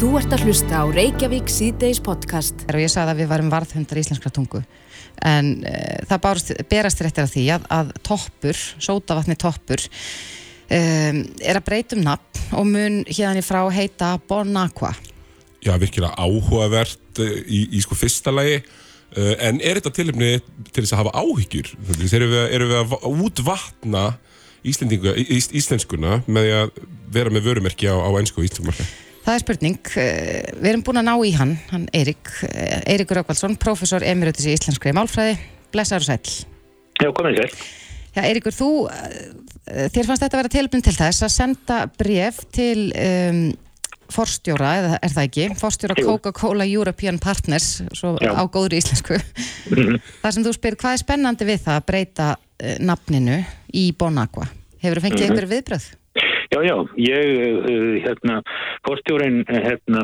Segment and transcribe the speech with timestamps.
[0.00, 2.62] Þú ert að hlusta á Reykjavík síðdeis podcast.
[2.72, 4.62] Og ég sagði að við varum varðhundar íslenskra tungu.
[5.28, 9.84] En uh, það bárst, berast réttir að því að, að toppur, sótavatni toppur,
[10.72, 14.94] um, er að breytum nafn og mun hérna í frá heita Bon Aqua.
[15.60, 18.62] Já, virkilega áhugavert uh, í, í sko fyrsta lagi.
[19.20, 20.32] En er þetta tilumni
[20.70, 21.74] til þess að hafa áhyggjur?
[21.98, 24.06] Erum við, erum við að útvatna
[24.64, 26.74] íslenskuna með að
[27.12, 28.88] vera með vörumerki á, á ennsku og íslenskumarka?
[29.24, 29.78] Það er spurning.
[30.00, 34.48] Eh, við erum búin að ná í hann, hann Eirik, eh, Eirik Rökkvaldsson, professor emeritus
[34.48, 35.36] í íslenskri málfræði.
[35.74, 36.46] Blessaður og sæl.
[37.00, 37.50] Já, komin sæl.
[38.16, 42.40] Já, Eirikur, þú, eh, þér fannst þetta að vera tilbyn til þess að senda bref
[42.50, 43.42] til um,
[44.10, 48.34] forstjóra, eða er það ekki, forstjóra Coca-Cola European Partners, svo Já.
[48.34, 49.14] á góðri íslensku.
[49.70, 50.00] Mm -hmm.
[50.22, 54.48] Það sem þú spyr, hvað er spennandi við það að breyta uh, nafninu í Bonagua?
[54.82, 55.30] Hefur þú fengið mm -hmm.
[55.30, 55.99] einhverju viðbröð?
[56.50, 57.26] Já, já, ég,
[57.62, 58.40] uh, hérna,
[58.82, 60.00] fórstjórin, hérna,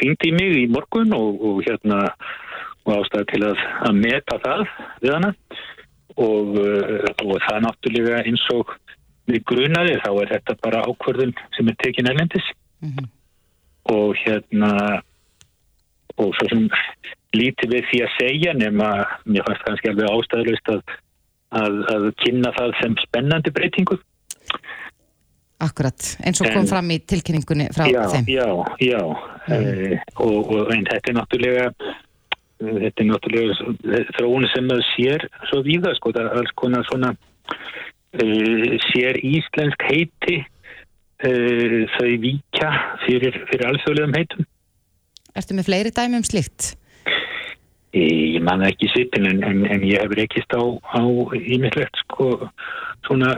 [0.00, 2.00] ringdi í mig í morgun og, og hérna,
[2.82, 4.64] og ástæði til að, að meta það
[5.04, 5.30] við hana.
[6.18, 8.74] Og, uh, og það náttúrulega eins og
[9.30, 12.50] við grunaði þá er þetta bara ákvörðun sem er tekin erlendis.
[12.82, 13.08] Mm -hmm.
[13.94, 15.00] og hérna,
[16.18, 16.68] og svo sem
[17.38, 18.88] lítið við því að segja nema,
[19.24, 20.82] mér fannst kannski alveg ástæðilegst að,
[21.62, 23.98] að, að kynna það sem spennandi breytingu
[25.62, 28.26] Akkurat, eins og kom en, fram í tilkynningunni frá já, þeim.
[28.26, 28.48] Já,
[28.82, 28.98] já,
[29.46, 29.52] mm.
[29.54, 31.66] e, og, og en þetta er náttúrulega,
[32.58, 37.12] þetta er náttúrulega þróun sem það sér svo víða, sko, það er alls konar svona
[38.18, 41.30] e, sér íslensk heiti e,
[41.94, 42.72] þau víkja
[43.04, 44.48] fyrir, fyrir alþjóðlegum heitum.
[45.38, 46.72] Ertu með fleiri dæmi um slikt?
[47.94, 51.02] Ég manna ekki svipin en, en, en ég hefur ekki stá á
[51.38, 52.50] ímiðlegt, sko,
[53.06, 53.36] svona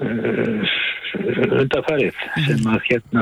[0.00, 3.20] undarfarið uh, sem að hérna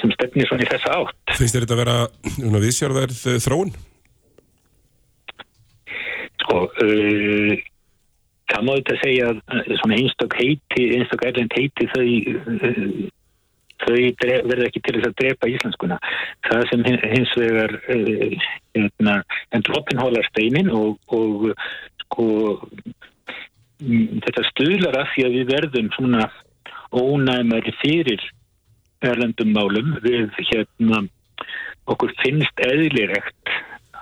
[0.00, 1.98] sem stefnir svona í þessa átt Finnst þér þetta að vera
[2.66, 3.72] viðsjárverð uh, þróun?
[6.42, 7.52] Sko uh,
[8.52, 9.38] það má þetta segja að
[9.80, 12.78] svona einstak heiti einstak erlend heiti þau uh,
[13.86, 15.96] þau verður ekki til þess að drepa íslenskuna
[16.46, 18.30] það sem hins vegar uh,
[18.76, 19.14] hérna,
[19.56, 21.30] endur hoppinhólarsteinin og, og
[22.04, 22.26] sko
[23.80, 26.30] þetta stuðlar að því að við verðum svona
[26.96, 28.22] ónæmari fyrir
[29.04, 31.02] erlendum málum við hérna
[31.86, 33.52] okkur finnst eðlirekt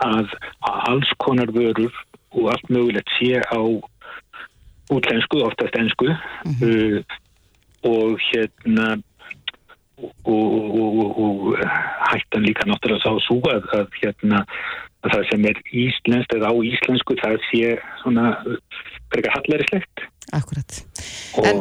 [0.04, 0.30] að
[0.60, 1.92] alls konar vörur
[2.34, 3.60] og allt mögulegt sé á
[4.92, 6.98] útlensku, oftast ennsku mm -hmm.
[6.98, 7.02] uh,
[7.82, 9.02] og hérna
[10.24, 11.58] og, og, og
[12.10, 14.44] hættan líka náttúrulega sá svo að, að hérna
[15.12, 18.34] það sem er íslenskt eða á íslensku það sé svona
[19.12, 20.08] frekar hallærislegt.
[20.32, 20.78] Akkurat.
[21.36, 21.58] Og, en,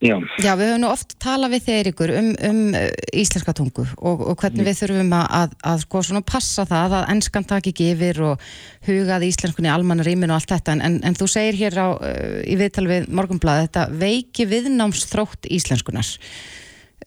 [0.00, 0.14] já.
[0.38, 2.84] já, við höfum nú oft talað við þeir ykkur um, um uh,
[3.20, 4.68] íslenska tungu og, og hvernig mm.
[4.68, 8.46] við þurfum að, að, að sko svona passa það að ennskan taki ekki yfir og
[8.86, 12.38] hugað íslenskunni almanna rýmin og allt þetta en, en, en þú segir hér á, uh,
[12.46, 16.14] í viðtal við morgunblæði þetta veiki viðnámsþrótt íslenskunar.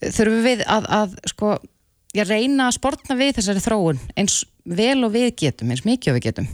[0.04, 1.56] Þurfum við að, að sko,
[2.14, 6.20] já, reyna að sportna við þessari þróun eins vel og við getum, eins mikið og
[6.20, 6.52] við getum?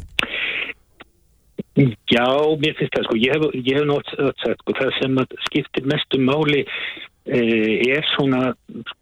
[2.12, 2.28] Já,
[2.60, 3.86] mér finnst það sko, ég hef, ég hef
[4.44, 6.66] sagt sko, það sem skiptir mestum máli
[7.30, 8.54] er svona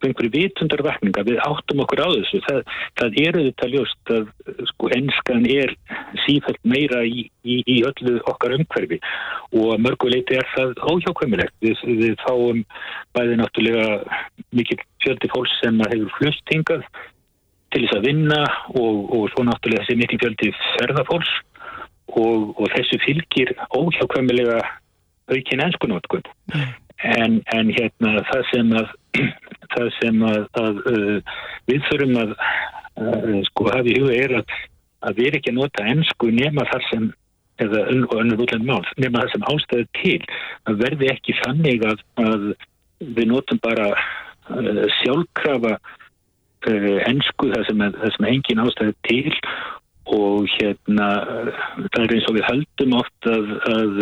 [0.04, 2.62] einhverju vitundarvakninga, við áttum okkur á þessu, það,
[3.00, 4.30] það eru þetta ljóst að
[4.72, 5.74] sko ennskan er
[6.26, 9.00] sífælt meira í, í, í öllu okkar umhverfi.
[9.56, 12.64] Og mörguleiti er það óhjákvæmilegt, við, við fáum
[13.16, 14.18] bæði náttúrulega
[14.58, 16.84] mikið fjöldi fólks sem hefur flustingað
[17.76, 18.42] til þess að vinna
[18.74, 21.38] og, og svo náttúrulega þessi mikið fjöldi ferðafólks.
[22.18, 24.62] Og, og þessu fylgir óhjákvæmilega
[25.28, 26.24] aukin ennskunótkun
[26.54, 26.70] mm.
[27.04, 28.90] En, en hérna það sem að,
[29.76, 31.38] það sem að, að uh,
[31.70, 34.58] við þurfum að uh, sko hafa í huga er að,
[35.06, 37.08] að við erum ekki að nota ennsku nema þar sem
[37.58, 40.20] eða önnur útlænd mál nema það sem ástæður til.
[40.70, 42.52] Að verði ekki þannig að, að
[43.18, 49.34] við notum bara uh, sjálfkrafa uh, ennsku það sem, sem engin ástæður til.
[50.08, 51.08] Og hérna
[51.92, 53.98] það er eins og við höldum oft að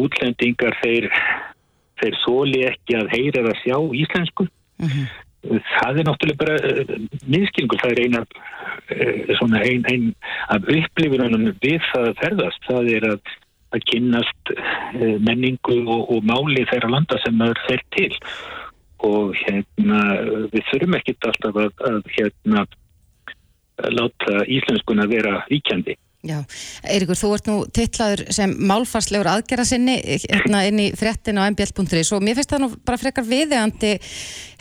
[0.00, 1.10] útlendingar þeir,
[2.00, 4.48] þeir sóli ekki að heyra að sjá íslensku.
[4.82, 5.06] Mm -hmm.
[5.80, 7.00] það er náttúrulega bara uh, eh,
[7.32, 10.06] minnskilningur, það er eina uh, svona ein, ein
[10.52, 13.34] af upplifunum við það að ferðast, það er að,
[13.72, 18.10] að kynnast uh, menningu og, og máli þeirra landa sem það er þeir til.
[19.06, 20.00] Og hérna
[20.52, 22.66] við þurfum ekkit alltaf að, að hérna
[23.92, 26.38] láta íslenskuna vera ríkjandi Já,
[26.88, 32.12] Eirikur, þú ert nú tillaður sem málfarslegur aðgerra sinni hérna inn í frettin á mbl.is
[32.16, 33.92] og mér finnst það nú bara frekar viðegandi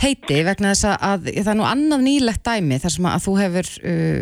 [0.03, 3.71] heiti vegna þess að það er nú annað nýlegt dæmi þar sem að þú hefur
[3.81, 4.21] uh,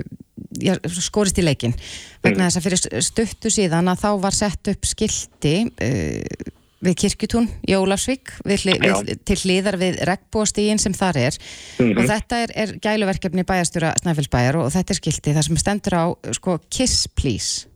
[0.61, 1.75] já, skorist í leikin
[2.23, 6.51] vegna þess að fyrir stuttu síðan að þá var sett upp skildi uh,
[6.83, 11.37] við Kirkjutún í Ólafsvík við, við, til hlýðar við regnbúastígin sem þar er.
[11.37, 11.99] Mm -hmm.
[11.99, 15.95] og þetta er, er gæluverkefni bæjastjóra Snæfellsbæjar og, og þetta er skildi það sem stendur
[15.95, 17.67] á sko Kiss Please.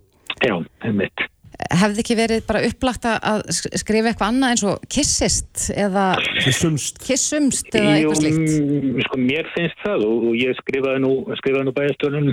[0.43, 1.25] Já, einmitt.
[1.73, 6.03] Hefði ekki verið bara upplagt að skrifa eitthvað annað eins og kissist eða
[6.43, 8.51] kissumst, kissumst eða eitthvað slíkt?
[8.53, 12.29] Jú, sko mér finnst það og, og ég skrifaði nú, skrifaði nú bæjastjórnum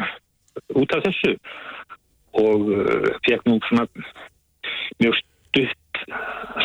[0.83, 1.33] út af þessu.
[2.35, 3.87] Og uh, fekk nú svona
[5.01, 5.81] mjög stutt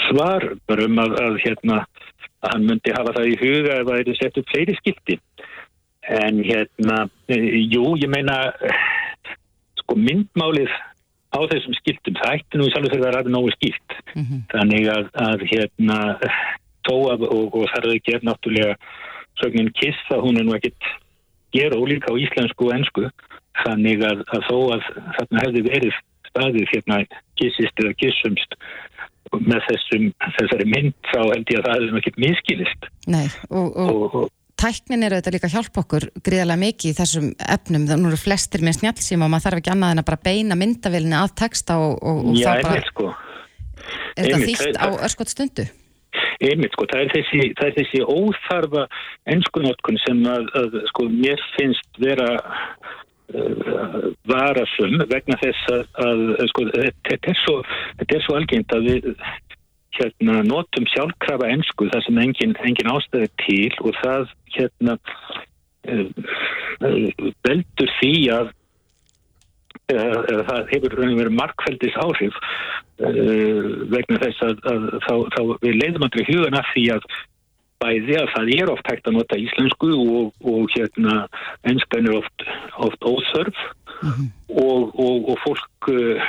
[0.07, 1.80] svar bara um að, að hérna
[2.39, 5.18] að hann myndi hafa það í huga ef það eru sett upp fleiri skipti
[6.09, 7.38] en hérna, e,
[7.69, 8.38] jú, ég meina
[9.81, 10.71] sko myndmálið
[11.30, 14.39] á þessum skiptum, það ætti nú í sjálf fyrir að ræða nógu skipt mm -hmm.
[14.53, 15.97] þannig að, að hérna
[16.88, 18.75] þó að, og, og það er ekki er náttúrulega
[19.41, 20.89] sögnin kiss að hún er nú ekkit
[21.53, 23.09] gera ólíka á íslensku og ennsku
[23.63, 24.88] þannig að, að þó að
[25.18, 26.00] þarna hefði verið
[26.30, 26.97] staðið hérna
[27.39, 28.57] kissist eða kissumst
[29.38, 30.10] með þessum,
[30.40, 34.28] þessari mynd þá held ég að það hefði náttúrulega miskilist Nei, og, og, og, og
[34.60, 38.20] tæknin er auðvitað líka að hjálpa okkur gríðarlega mikið í þessum efnum, að nú eru
[38.20, 41.78] flestir með snjálfsíma og maður þarf ekki annað en að bara beina myndavillinni að texta
[41.80, 43.12] og Já, það bara sko.
[44.16, 45.68] er þetta þýtt á örskot stundu?
[46.40, 48.86] Einmitt, sko, það er þessi, það er þessi óþarfa
[49.30, 52.30] ennskunótkun sem að, að sko, mér finnst vera
[54.30, 57.56] varasum vegna þess að, að sko, þetta, er svo,
[58.00, 59.10] þetta er svo algengt að við
[60.00, 64.98] hérna, notum sjálfkrafa ennsku það sem engin, engin ástæði til og það hérna,
[67.46, 68.56] veldur því að
[69.90, 76.06] eða það hefur verið markfældis áhrif uh, vegna þess að, að þá, þá við leiðum
[76.06, 77.08] aldrei hugan af því að
[77.84, 81.26] bæði að það er oft hægt að nota íslensku og, og hérna
[81.70, 82.48] ennskan er oft,
[82.78, 83.62] oft óþörf.
[84.00, 84.28] Mm -hmm.
[84.64, 86.22] og, og, og fólk uh,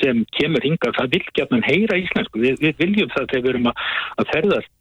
[0.00, 2.40] sem kemur hinga það vil gætna heyra íslensku.
[2.40, 3.84] Við, við viljum það þegar við erum að,
[4.20, 4.74] að ferðast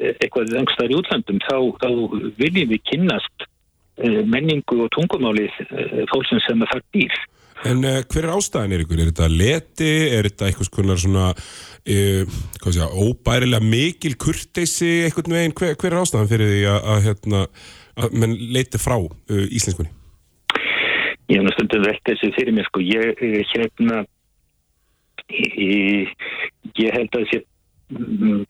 [0.00, 1.88] eh, eitthvað engstar í útlandum þá, þá
[2.42, 7.16] viljum við kynnast uh, menningu og tungumáli uh, fólksinn sem það býr
[7.64, 9.00] En hver er ástæðan er ykkur?
[9.00, 9.92] Er þetta leti?
[10.12, 11.30] Er þetta eitthvað svona
[11.86, 17.42] segja, óbærilega mikil kurteysi einhvern veginn, hver, hver er ástæðan fyrir því að, að, hérna,
[17.96, 19.92] að menn leiti frá uh, íslenskunni?
[21.30, 23.22] Ég hef náttúrulega velt þessu fyrir mér sko, ég
[23.52, 24.04] hérna
[25.30, 26.12] ég,
[26.78, 27.40] ég held að þessi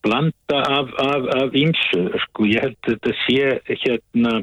[0.04, 4.34] blanda af, af, af ímsu, sko, ég held að þetta sé hérna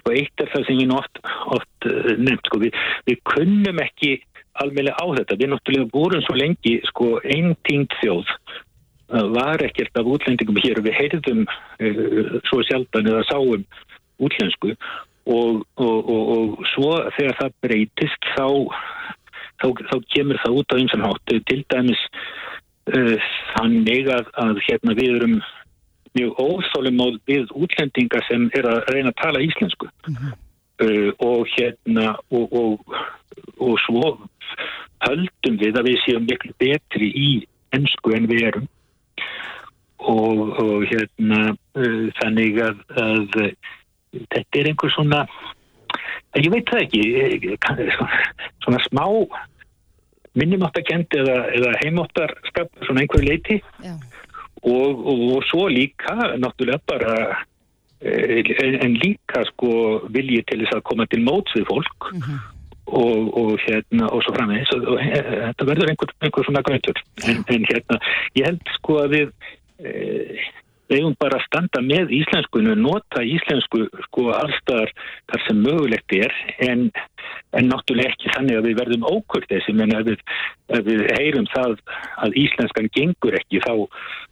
[0.00, 1.24] sko, eitt af það sem ég oft,
[1.56, 4.14] oft nefnt, sko, við, við kunnum ekki
[4.62, 5.38] alveg á þetta.
[5.40, 8.30] Við náttúrulega vorum svo lengi sko einn tínt þjóð
[9.08, 13.66] var ekkert af útlendingum hér og við heyrðum uh, svo sjaldan eða sáum
[14.22, 14.74] útlensku.
[15.24, 18.48] Og, og, og, og svo þegar það breytist þá,
[19.62, 21.36] þá, þá kemur það út á einsan hátt.
[21.48, 22.02] Til dæmis
[22.92, 25.38] uh, þannig að, að hérna, við erum
[26.14, 29.88] mjög óþólum á við útlendinga sem er að reyna að tala íslensku.
[30.06, 30.32] Mm -hmm.
[30.84, 32.16] uh, og hérna
[33.58, 34.04] og svo
[35.04, 37.30] höldum við að við séum miklu betri í
[37.74, 38.68] ennsku en við erum.
[39.98, 43.54] Og, og hérna uh, þannig að, að
[44.30, 45.26] þetta er einhver svona
[46.42, 47.98] ég veit það ekki eh,
[48.64, 49.04] svona smá
[50.34, 53.60] minnumáttakend eða, eða heimáttarskap svona einhver leiti
[54.64, 57.14] og, og, og svo líka náttúrulega bara
[58.00, 59.70] eh, en, en líka sko
[60.14, 62.10] viljið til þess að koma til móts við fólk.
[62.12, 62.42] Mm -hmm
[62.86, 64.72] og, og hérna og svo framvegis.
[64.76, 68.00] Og, og þetta verður einhver, einhver svona gröntur en, en hérna
[68.38, 69.32] ég held sko að við
[69.80, 69.92] e,
[70.92, 74.92] eigum bara að standa með íslenskunum, nota íslensku sko allstaðar
[75.32, 76.34] þar sem mögulegt er
[76.66, 76.84] en,
[77.56, 80.26] en náttúrulega ekki þannig að við verðum ókvört þessi menn að við,
[80.76, 81.74] að við heyrum það
[82.26, 83.74] að íslenskan gengur ekki þá,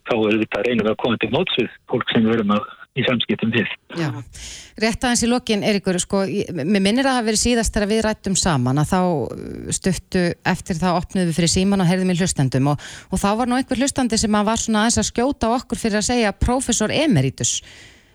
[0.09, 3.53] þá er þetta reyna að koma til mótsvið fólk sem við verum að í samskiptum
[3.53, 3.69] við.
[3.97, 4.09] Já,
[4.81, 6.23] rétt aðeins í lokin, Erikur, sko,
[6.53, 8.99] mér minnir að það verið síðast þegar við rættum saman að þá
[9.77, 13.49] stuttu eftir það opnuðu við fyrir síman og heyrðum í hlustendum og, og þá var
[13.49, 17.55] nú einhver hlustandi sem var svona aðeins að skjóta okkur fyrir að segja professor emeritus.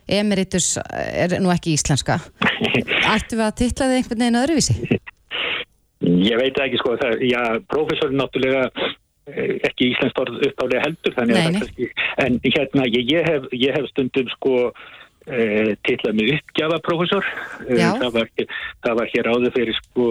[0.09, 2.21] Emeritus er nú ekki íslenska.
[3.17, 4.79] Ættu við að titla þið einhvern veginn öðruvísi?
[6.23, 8.93] Ég veit ekki, sko, það, já, professor er náttúrulega
[9.69, 11.89] ekki íslenskt orð uppálega heldur það kannski,
[12.25, 14.55] en hérna ég, ég, hef, ég hef stundum sko
[15.27, 17.27] e, til að mig uppgjafa profesor
[17.67, 18.31] e, það, var,
[18.87, 20.09] það var hér áður fyrir sko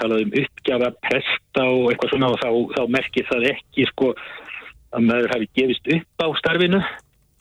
[0.00, 4.12] talað um uppgjafa presta og eitthvað svona og þá, þá merkir það ekki sko
[4.94, 6.80] að maður hafi gefist upp á starfinu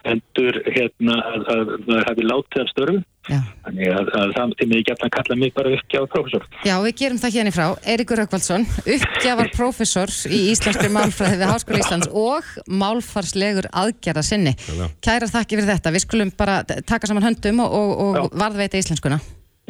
[0.03, 3.37] endur hérna að, að maður hafi látið af störfum Já.
[3.63, 6.47] þannig að, að það til mig gætna að kalla mig bara uppgjafa prófessor.
[6.67, 7.67] Já, við gerum það hérna í frá.
[7.93, 12.51] Eiríkur Rökkvaldsson, uppgjafar prófessor í Íslenskri málfræði við Háskóla Íslands og
[12.83, 14.55] málfarslegur aðgerða sinni.
[14.67, 14.85] Já.
[15.07, 15.95] Kærar þakki fyrir þetta.
[15.95, 19.21] Við skulum bara taka saman höndum og, og, og varðveita íslenskuna.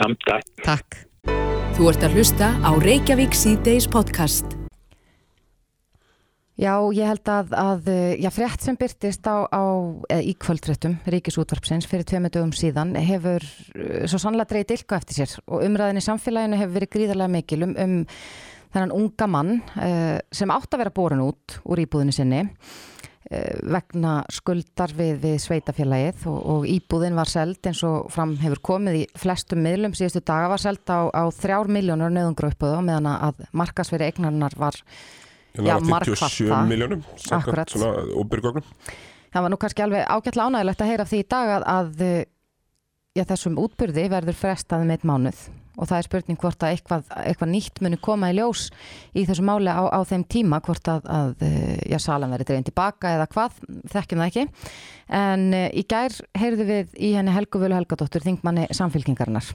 [0.02, 0.52] Já, takk.
[0.66, 1.00] Takk.
[1.78, 4.63] Þú ert að hlusta á Reykjavík síðdeis podcast.
[6.54, 7.88] Já, ég held að, að
[8.22, 9.64] já, frétt sem byrtist á, á
[10.06, 15.24] eða í kvöldfréttum Ríkisútvarpsins fyrir tveimu dögum síðan hefur uh, svo sannlega dreigð dilka eftir
[15.24, 17.96] sér og umræðin í samfélaginu hefur verið gríðarlega mikil um, um
[18.74, 24.14] þennan unga mann uh, sem átt að vera borin út úr íbúðinu sinni uh, vegna
[24.38, 29.04] skuldar við, við sveitafélagið og, og íbúðin var seld eins og fram hefur komið í
[29.26, 34.12] flestum miðlum síðustu daga var seld á, á þrjár miljónur nöðungraupuð og meðan að markasveri
[34.12, 34.78] eignarnar var
[35.54, 36.70] Já, margfalt 57 það.
[36.72, 38.70] miljónum, samkvæmt svona óbyrgögnum.
[39.34, 42.08] Það var nú kannski alveg ágætlega ánægilegt að heyra af því í dag að, að
[43.14, 45.44] já, þessum útburði verður frestað með eitt mánuð
[45.74, 48.68] og það er spurning hvort að eitthvað, eitthvað nýtt muni koma í ljós
[49.18, 51.48] í þessu máli á, á þeim tíma hvort að, að
[51.90, 53.58] já, salan verður dreyin tilbaka eða hvað,
[53.94, 54.46] þekkjum það ekki
[55.24, 59.50] en uh, í gær heyrðu við í henni Helgu Völu Helgadóttur þingmanni samfélkingarinnar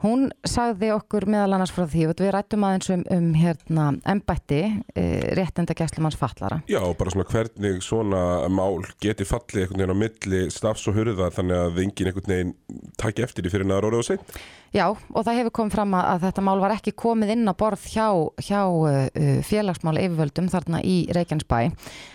[0.00, 4.60] Hún sagði okkur meðal annars frá því að við rættum aðeins um, um hérna, embætti
[4.96, 5.04] e,
[5.36, 6.62] réttenda gæslumanns fallara.
[6.72, 10.96] Já, og bara svona hvernig svona mál geti fallið einhvern veginn á milli stafs og
[10.96, 12.56] hurða þannig að enginn einhvern veginn
[13.00, 14.34] taki eftir því fyrir næður orðið og seint.
[14.72, 17.54] Já, og það hefur komið fram að, að þetta mál var ekki komið inn á
[17.60, 18.08] borð hjá,
[18.40, 18.98] hjá uh,
[19.44, 21.58] félagsmál yfirvöldum þarna í Reykjanesbæ.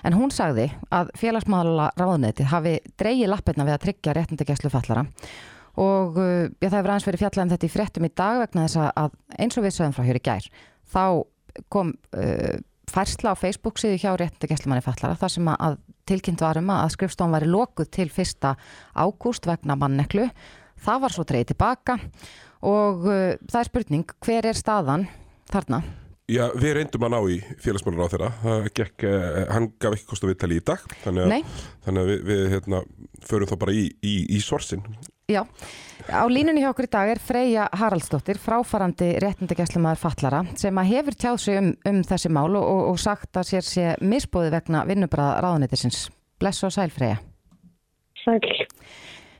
[0.08, 5.06] En hún sagði að félagsmála ráðnetið hafi dreigið lappirna við að tryggja réttenda gæslu fallara
[5.82, 8.67] og uh, já, það hefur aðeins verið fjallað um þetta í fréttum í dag vegna
[8.67, 10.48] þess að eins og við sögum frá hér í gær
[10.94, 11.03] þá
[11.72, 12.55] kom uh,
[12.91, 17.34] færsla á Facebook síðu hjá réttindi gæslumanni fallara þar sem að tilkynnt varum að skrifstofan
[17.34, 18.53] væri lokuð til fyrsta
[18.94, 20.29] ágúst vegna manneklu
[20.86, 22.00] það var svo dreyið tilbaka
[22.65, 25.08] og uh, það er spurning hver er staðan
[25.51, 25.84] þarna
[26.25, 28.29] Já, við reyndum að ná í félagsmálar á þeirra.
[28.41, 32.10] Það gekk, eh, hann gaf ekki kost að viðtali í dag, þannig að, þannig að
[32.10, 32.79] við, við hérna,
[33.29, 34.82] förum þá bara í, í, í svarsin.
[35.25, 35.41] Já,
[36.05, 41.38] á línunni hjá okkur í dag er Freyja Haraldsdóttir, fráfarandi réttindagæslumæður fallara sem hefur tjáð
[41.41, 45.39] sig um, um þessi mál og, og, og sagt að sér sé misbóði vegna vinnubræða
[45.41, 46.03] ráðunitisins.
[46.38, 47.17] Bless og sæl Freyja.
[48.22, 48.38] Sæl.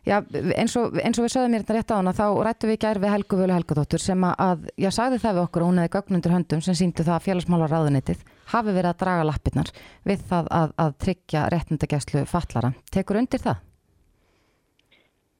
[0.10, 0.16] Já,
[0.56, 3.02] eins og, eins og við sögðum mér þetta rétt á hana þá rættu við gær
[3.06, 6.36] við Helgu Völu Helgadóttur sem að, já, sagði það við okkur og hún hefði gögnundur
[6.40, 8.26] höndum sem síndu það að félagsmála ráðunitið
[8.56, 9.72] hafi verið að draga lappirnar
[10.06, 12.74] við það að, að tryggja réttindagæslu fallara.
[12.90, 13.64] Tekur undir það?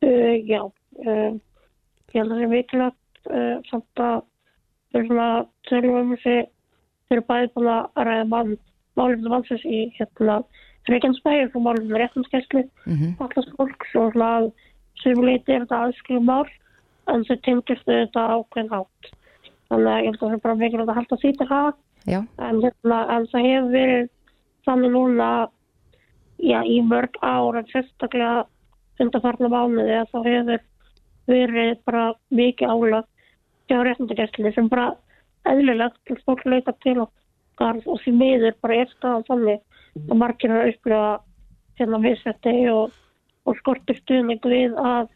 [0.04, 0.62] Uh, já,
[1.06, 1.32] uh,
[2.12, 4.18] ég held að það er mikilvægt uh, samt að
[4.92, 5.30] þau eru svona
[5.70, 8.54] tölum um þessi þau eru bæði búin að ræða mann
[8.96, 10.42] málefnum mannsins í hérna
[10.90, 13.14] Reykjanesbæði og málefnum réttanskæslu Mm -hmm.
[13.20, 14.52] allast fólks og svona að
[15.02, 16.50] sömuleiti er þetta aðskilum mál
[17.08, 19.04] en þau tengist þetta ákveðin hátt.
[19.70, 21.74] Þannig að ég held að það er bara mikilvægt að halda því til
[22.06, 24.10] Já, en, hérna, en það hefur verið
[24.66, 25.30] þannig núna
[26.38, 28.46] já, í mörg ár en sérstaklega
[29.04, 30.64] undarfarna mánuði að þá hefur
[31.26, 33.08] verið bara mikið álag
[33.70, 34.94] hjá réttindagæslinni sem bara
[35.50, 39.62] eðlilegt til fólk leita til okkar og því miður bara er staðan þannig
[40.06, 41.12] að margir er að upplifa
[41.80, 42.96] hérna misrætti og,
[43.46, 45.12] og skortir stuðning við að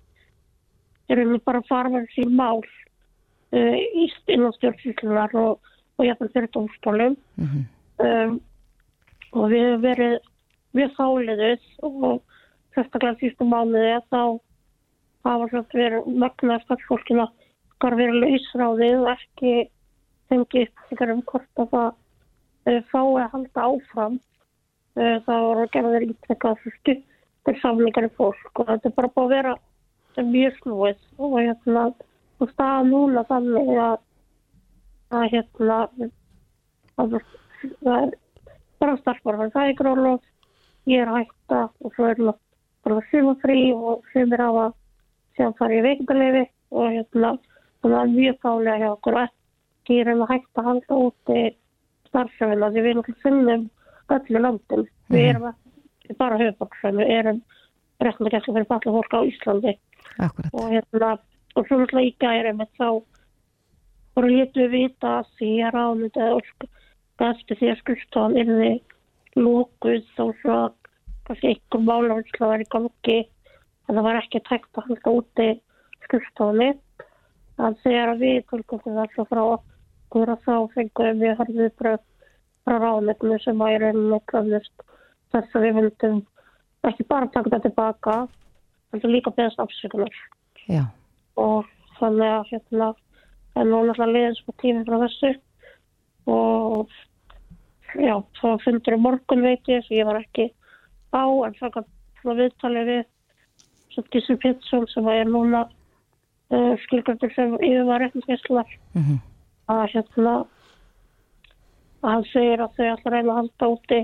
[1.10, 5.60] erum við bara fara með sín mál uh, í innan stjórnsýslunar og,
[5.98, 7.20] og jafnvel fyrir dómstólum.
[7.40, 7.68] Mm
[8.00, 8.40] um,
[9.36, 10.16] og við hefum verið
[10.78, 12.29] mjög þáliðuð og
[12.76, 14.22] sérstaklega sístu mánuði að þá
[15.28, 17.28] hafa svo verið mögnuð starfsfólkina
[17.76, 19.54] skar verið lausráðið og ekki
[20.30, 21.90] fengið upplýsingar um hvort að það
[22.70, 24.20] uh, fái að halda áfram.
[25.00, 29.36] Uh, það voru gerðir ítrekkað stuttur samlingar í fólk og þetta er bara búið að
[29.38, 29.58] vera
[30.20, 31.84] er mjög snúið og hérna
[32.40, 33.98] og staða núna þannig að
[35.10, 35.78] að hérna
[37.00, 37.16] að
[37.82, 38.12] það er
[38.80, 40.22] bara starfsborðar það er grólof,
[40.88, 42.38] ég er að hætta og svo er það
[42.86, 44.44] bara sumafrí og sumir
[45.36, 47.34] síðan fara í veikindalefi og hérna
[47.84, 51.44] það er mjög fálega hjá okkur og ekki er að hætta að halda úti
[52.10, 53.70] starfsefina því við erum finnum
[54.16, 57.42] öllu landin við erum ekki bara höfuborgsfæmi við erum
[58.04, 59.76] réttindagæslu fyrir falla fólk á Íslandi.
[60.20, 60.54] Akkurat.
[60.54, 61.12] og hérna
[61.56, 62.88] og svo náttúrulega í gæri með þá
[64.16, 65.78] voru létu við vita að því að
[66.10, 68.72] eða eftir því að skrifstofan yrði
[69.40, 70.79] lókuð og svo að
[71.30, 75.50] kannski einhver málavinsla var í gangi en það var ekki tækt að halda úti
[76.06, 76.70] skrifstofunni.
[77.60, 79.44] Að þegar við tölkum þetta alltaf frá
[80.10, 82.00] vikur og þá fengum við harfið bröð
[82.66, 84.86] frá ráðnefnu sem að er einnig krafðist
[85.34, 86.22] þess að við myndum
[86.90, 88.16] ekki bara taka þetta tilbaka
[88.94, 90.16] en líka beðast afsökunar.
[90.66, 90.86] Já,
[91.38, 91.68] og
[92.00, 92.94] þannig að hérna
[93.60, 95.34] en nú náttúrulega liðin smá tími frá þessu.
[96.30, 96.90] Og
[97.98, 100.50] já, það fundur í morgun veit ég sem ég var ekki
[101.14, 101.86] á en það kan
[102.22, 103.04] svona viðtalið við
[103.94, 109.20] svo Gísur Pétursson sem er núna uh, skilgrandur sem yfirvar réttinsveislar Mhm.
[109.70, 110.34] að hérna
[112.04, 114.00] að hann segir að þau að reyna að halda úti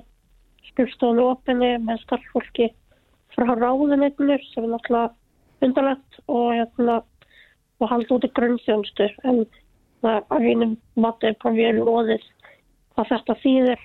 [0.71, 2.69] skrifstofunni opinni með starffólki
[3.35, 5.13] frá ráðunitinu sem er náttúrulega
[5.61, 6.97] undarlegt og hérna
[7.79, 9.45] og halda úti grunnþjónstu en
[10.01, 12.23] það er að einum matið kom við loðið
[12.95, 13.81] hvað þetta þýðir.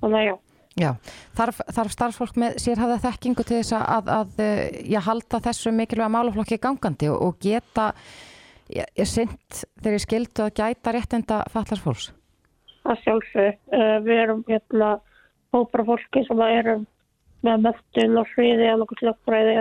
[0.00, 0.34] Þannig að já
[0.80, 0.90] já.
[1.38, 5.74] Þarf, þarf starfsfólk með sérhæða þekkingu til þess að, að, að eh, já, halda þessu
[5.76, 7.92] mikilvæga málaflokki gangandi og, og geta
[8.70, 12.12] sint ég skildu að gæta réttenda fallarsfólks?
[12.88, 13.58] að sjálfsög.
[13.74, 14.90] Uh, við erum hérna
[15.54, 16.86] hópar fólki sem erum
[17.44, 19.54] með möttun og sviði eða nokkuð slökkbræði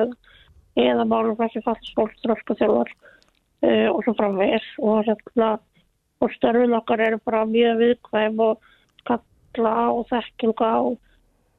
[0.80, 1.06] eða,
[1.40, 5.52] þessi fallsfólk, þróska þjálfar uh, og svo framvegis og hérna
[6.20, 8.66] og störfin okkar eru bara mjög viðkvæm og
[9.08, 10.80] kalla á þekkingu á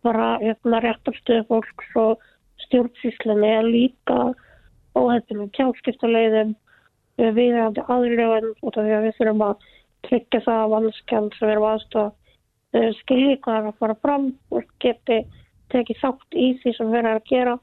[0.07, 2.25] bara hérna réttarstöðu fólks og
[2.67, 4.19] stjórnsýslinni en líka
[4.99, 6.55] óhefnum kjálskiptaleiðum
[7.21, 9.67] viðræðandi aðlögun út af því að við þurfum að
[10.09, 15.19] tryggja það að vannskjald sem erum aðstofa skilji hvað er að fara fram og geti
[15.75, 17.57] tekið þátt í því sem við erum að gera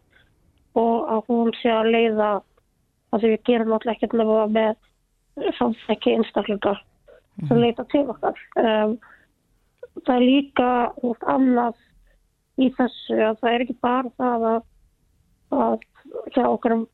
[0.77, 2.29] og að hún sé að leiða
[3.11, 6.75] að því við gerum náttúrulega ekkert nefna með samþekki einstaklinga
[7.47, 8.39] sem leita til okkar.
[8.57, 8.97] Um,
[10.05, 10.69] það er líka
[11.05, 11.77] út annað
[12.57, 14.61] í þessu að það er ekki bara það að,
[15.57, 15.75] að
[16.35, 16.85] hjá okkur um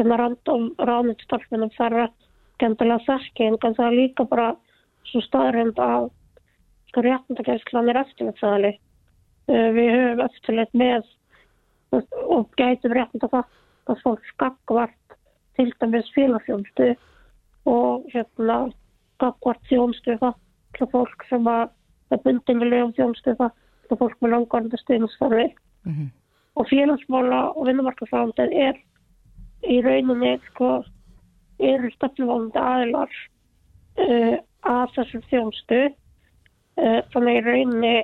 [0.00, 2.12] hérna random ráðnýttstarfnum þar er
[2.62, 4.50] gendilega þekking en það er líka bara
[5.10, 6.10] svo staðrind að
[6.90, 8.72] sko réttindagæslan er eftirlitsaðali.
[9.50, 11.08] Uh, við höfum eftirlit með
[11.92, 15.16] og gætum réttinda það að fólk skakvart
[15.58, 16.92] til dæmis félagsjónstu
[17.68, 18.58] og hérna
[19.16, 20.38] skakvart þjónstu það
[20.78, 21.74] til fólk sem að
[22.24, 23.58] bundin við lögum þjónstu það
[23.92, 25.46] til fólk með langvarandi stuðningsforfi
[25.84, 26.08] Mhm.
[26.56, 28.76] og félagsmála og vinnumarkasándið er
[29.66, 30.84] í rauninni sko
[31.62, 33.12] eru stefnumálandi aðilar
[33.98, 37.94] uh, að þessum þjónstu uh, þannig í rauninni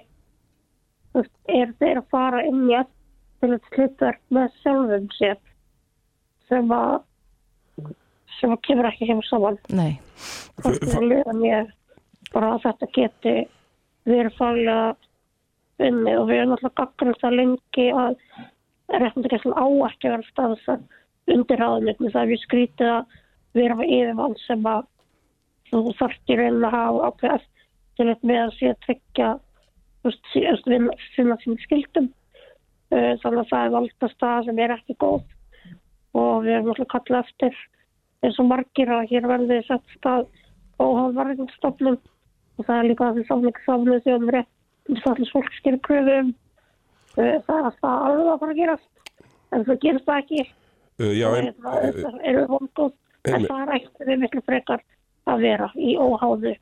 [1.15, 2.91] veist, er þeir að fara inn í að
[3.39, 5.39] til að slutverk með sjálfum sér
[6.49, 6.97] sem að
[8.41, 9.59] sem að kemur ekki heim saman.
[9.71, 9.99] Nei,
[10.63, 11.71] það er lega mér
[12.33, 13.37] bara að þetta geti
[14.09, 14.97] verið faglega
[15.87, 18.15] unni og við erum alltaf gaggrið það lengi að
[19.03, 23.19] réttindagæslan á ekki að vera staðsett undir ráðunni það er við skrítið að
[23.59, 24.87] vera með yfirmann sem að
[25.71, 29.33] þú þarft í raunin að hafa ákveð eftirleitt með að sé að tryggja
[29.99, 32.09] þú veist, sí- þú veist, vinna sínum skildum
[32.89, 35.19] Uh, þannig að það er valda stað sem er ekki góð
[36.17, 37.59] og við erum alltaf kallað eftir
[38.25, 40.23] eins og margir að hér verði sett stað
[40.81, 44.49] óhaldvarðingstofnum og það er líka þessi samlingi því að við rétt
[44.89, 46.31] allir fólk skilur kröfum
[47.17, 48.89] uh, það er alltaf alveg að fara að gerast.
[49.49, 50.47] En það gerist það ekki.
[50.99, 52.95] Uh, já, en, hérna, þetta eru vongóð.
[53.29, 54.85] En það er ekki við miklu frekar
[55.29, 56.55] að vera í óháðu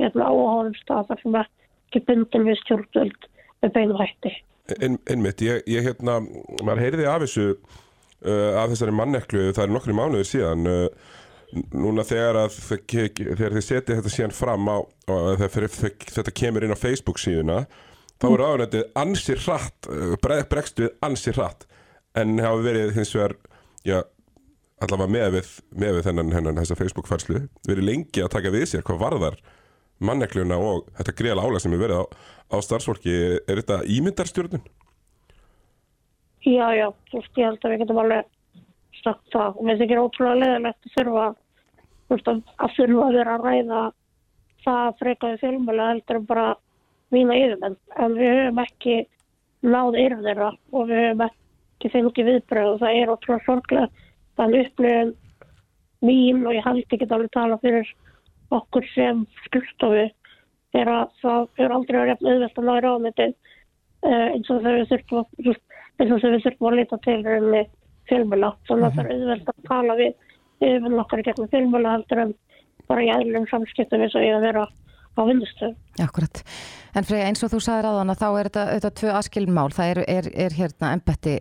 [0.00, 3.28] hérna óháðum stað þar sem ekki bundin við stjórnvöld
[3.62, 4.32] með beinum hætti.
[4.78, 6.20] Ein, einmitt, ég, ég hérna,
[6.62, 10.86] maður heyriði af þessu uh, af þessari manneklu, það er nokkru mánuður síðan uh,
[11.76, 14.76] núna þegar að þegar þið setja þetta síðan fram á,
[15.10, 17.58] á þegar þe- þetta kemur inn á Facebook síðuna
[18.22, 21.66] þá er áðurendið ansi hratt uh, bre- bregst við ansi hratt.
[22.16, 23.34] En hafa verið hins vegar
[23.88, 23.98] já,
[24.84, 28.66] allavega með við, með við þennan, hennan þessa Facebook færslu verið lengi að taka við
[28.72, 29.38] sér hvað varðar
[30.02, 32.04] mannekluna og þetta greiðlega álag sem er verið á,
[32.52, 33.12] á starfsfólki.
[33.12, 34.64] Er, er þetta ímyndarstjórnun?
[36.42, 38.31] Já, já, ég held að við getum alveg
[39.04, 39.56] sagt það.
[39.56, 43.82] Og mér þykir ótrúlega leðilegt að þurfa að, að þurfa að vera að ræða
[44.62, 46.46] það frekaði fjölmjöla heldur en bara
[47.12, 47.76] mína yfirmenn.
[47.98, 48.96] En við höfum ekki
[49.62, 54.66] náð yfir þeirra og við höfum ekki fengið viðbröð og það er ótrúlega sorglega þannig
[54.68, 55.14] upplifun
[56.02, 57.92] mín og ég held ekki alveg tala fyrir
[58.52, 60.08] okkur sem skrifstofu
[60.78, 64.62] er að það er aldrei verið jafn auðvelt að ná í ráðnetið uh, eins og
[64.64, 67.62] þegar við þurfum að, að leita til rauninni
[68.10, 70.12] fjölmjöla þannig að það er auðvelt að tala við
[70.62, 72.34] yfirmenn okkar í gegnum fjölmjöla heldur en
[72.90, 74.64] bara í aðlum samskiptum eins og ég að vera
[75.12, 75.76] á vinnustöðum.
[76.00, 76.42] akkurat.
[76.96, 79.68] En Freyja, eins og þú sagðir aðan að þá er þetta, tvö askilin mál.
[79.72, 81.36] Það er, er, er hérna embetti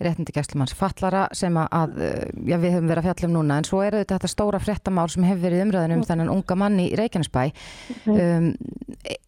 [0.00, 1.98] réttindi gæslumanns fallara sem að,
[2.48, 3.58] já, við höfum verið að fjalla um núna.
[3.60, 6.88] En svo er þetta stóra frettamál sem hefur verið umræðin um þennan unga mann í
[6.98, 7.42] Reykjanesbæ.
[8.10, 8.50] Um,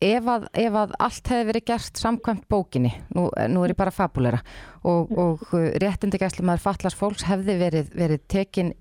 [0.01, 3.95] ef, að, ef að allt hefur verið gert samkvæmt bókinni, nú, nú er ég bara
[3.95, 4.43] fabulera
[4.89, 5.45] og, og
[5.83, 8.73] réttindi gæslumann fallars fólks hefði verið, verið tekin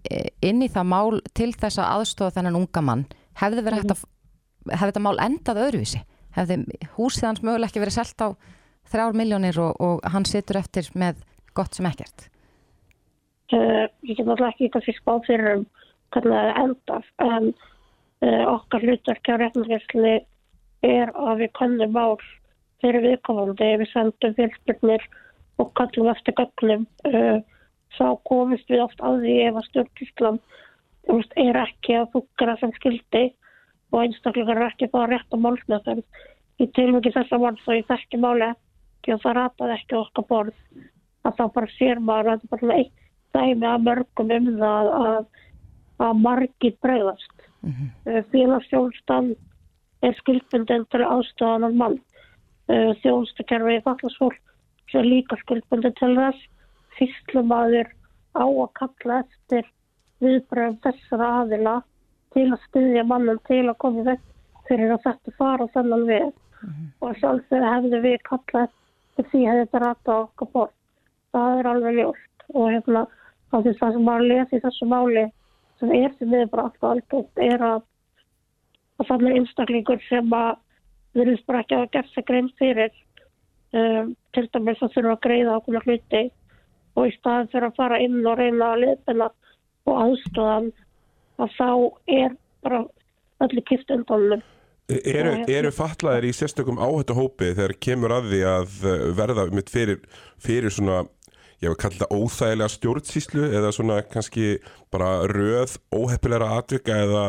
[0.41, 3.05] inn í það mál til þess að aðstofa þennan unga mann
[3.39, 4.07] hefði verið hægt að
[4.69, 6.01] hefði þetta mál endað öðruvísi?
[6.35, 6.59] Hefði
[6.95, 8.27] húsið hans möguleg ekki verið selt á
[8.91, 11.21] þrjár miljónir og, og hann situr eftir með
[11.57, 12.27] gott sem ekkert?
[13.51, 15.63] Uh, ég get náttúrulega ekki eitthvað fyrst báð fyrir um
[16.15, 20.13] hvernig það er endað en uh, okkar hlutverkja á réttinskesslunni
[20.87, 22.21] er að við kannum mál
[22.81, 23.69] fyrir viðkomandi.
[23.81, 25.03] Við sendum fyrirspurnir
[25.61, 26.87] og kallum eftir gögnum.
[27.07, 27.43] Uh,
[27.97, 30.41] þá komist við oft að því ef að stjórnkíslan
[31.43, 33.23] er ekki að fúkra sem skildi
[33.91, 36.05] og einstaklega er ekki bara rétt á málsmeðferð.
[36.61, 40.27] Í tilmyggi þess að mann þá ég þekki máli ekki og það rataði ekki okkar
[40.29, 40.57] borð
[41.27, 44.91] að þá bara sér maður að þetta er bara eitt dæmi að mörgum um það
[44.97, 45.25] að,
[46.07, 47.47] að margir bregðast.
[47.61, 48.23] Mm -hmm.
[48.31, 49.35] Félagsstjórnstan
[50.01, 51.99] er skuldbundin til aðstofanar mann.
[53.03, 54.39] Þjónstakerfi í fallasfólk
[54.93, 56.41] er líka skuldbundin til þess.
[56.97, 57.87] Fyrstlumadur
[58.35, 59.69] á að kalla eftir
[60.21, 61.77] viðbröðum þessara aðila
[62.33, 64.27] til að stuðja mannan til að koma þess
[64.67, 66.29] fyrir að þetta fara þennan við.
[66.61, 66.91] Mm -hmm.
[67.01, 68.69] Og sjálfsög hefðu við kallað
[69.21, 70.80] því hefði þetta rata á okkar bort.
[71.31, 72.45] Það er alveg ljóst.
[72.51, 73.05] Og hérna
[73.51, 75.23] þá því það sem að lesa í þessu máli
[75.79, 77.79] sem er sem við bara alltaf algjört er að,
[79.01, 80.51] að þannig einstaklingur sem að
[81.15, 82.93] við erum bara ekki að gera sig grein fyrir
[83.75, 86.23] um, til dæmis að þurfa að greiða okkur hluti
[86.95, 89.29] og í staðin fyrir að fara inn og reyna að leipina
[89.89, 90.71] og aðstofan
[91.41, 91.69] að þá
[92.21, 92.81] er bara
[93.43, 94.43] öllu kipt undanum
[94.91, 98.73] Eru, eru fatlaðir í sérstökum áhættu hópi þegar kemur að því að
[99.15, 100.01] verða fyrir,
[100.41, 101.05] fyrir svona,
[101.61, 104.45] ég hef kallið það óþægilega stjórnsýslu eða svona kannski
[104.93, 107.25] bara röð óheppilegra atvika eða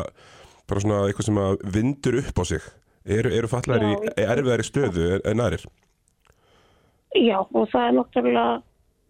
[0.69, 1.41] bara svona eitthvað sem
[1.75, 2.65] vindur upp á sig.
[3.03, 5.65] Eru, eru fatlaðir í erfiðari stöðu en aðrir?
[7.13, 8.45] Já og það er náttúrulega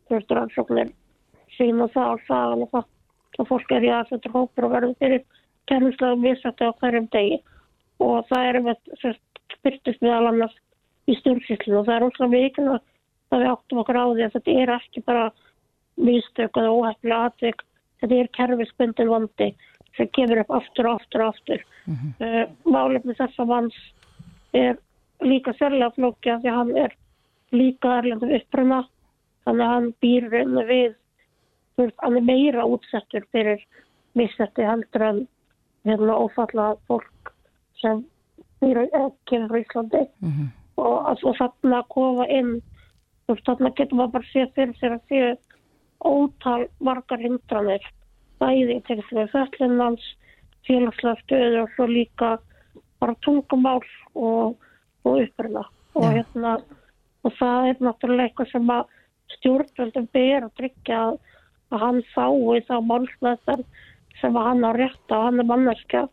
[0.09, 0.91] þurftur ansóknir
[1.55, 2.89] sín og það og það og það
[3.39, 5.23] og fólk er í aðsöndur hópur og verður fyrir
[5.71, 7.39] kemurslagum viðsætti á hverjum degi
[8.03, 9.15] og það er með
[9.63, 10.57] byrtist meðal annars
[11.07, 12.92] í stjórnsýslinu og það er ótrúlega mikilvægt
[13.33, 15.25] að við áttum okkur á því að þetta er ekki bara
[15.97, 17.61] mistök eða óhæfnilega atvik
[18.01, 19.49] þetta er kerfisbundin vandi
[19.97, 22.11] sem kemur upp aftur og aftur og aftur mm -hmm.
[22.25, 23.77] uh, málefni þessa manns
[24.53, 24.77] er
[25.21, 26.95] líka sérlega flókja því að hann er
[27.51, 28.81] líka erlendum uppruna
[29.45, 30.95] þannig að hann býr við
[31.77, 33.61] hann er meira útsettur fyrir
[34.13, 35.27] missetti heldur en
[35.85, 37.33] hérna ófalla fólk
[37.81, 38.03] sem
[38.59, 40.47] kemur frá Íslandi mm -hmm.
[40.75, 42.61] og, og þarna að kofa inn
[43.29, 45.33] og þarna getur maður bara séð fyrir sér að séu
[46.03, 47.85] ótal margar hindranir
[48.41, 50.09] bæði í tegnslega föllinans
[50.67, 52.31] félagslega stöðu og svo líka
[53.03, 53.81] bara tungumál
[54.15, 54.55] og,
[55.03, 55.65] og uppruna.
[55.93, 56.15] Og, yeah.
[56.17, 56.53] hérna,
[57.23, 58.93] og það er náttúrulega eitthvað sem að
[59.37, 61.19] stjórnvöldum ber að tryggja að,
[61.73, 63.63] að hann fái þá málsmeðar
[64.21, 66.11] sem að hann á rétt á hann er mannarskjaf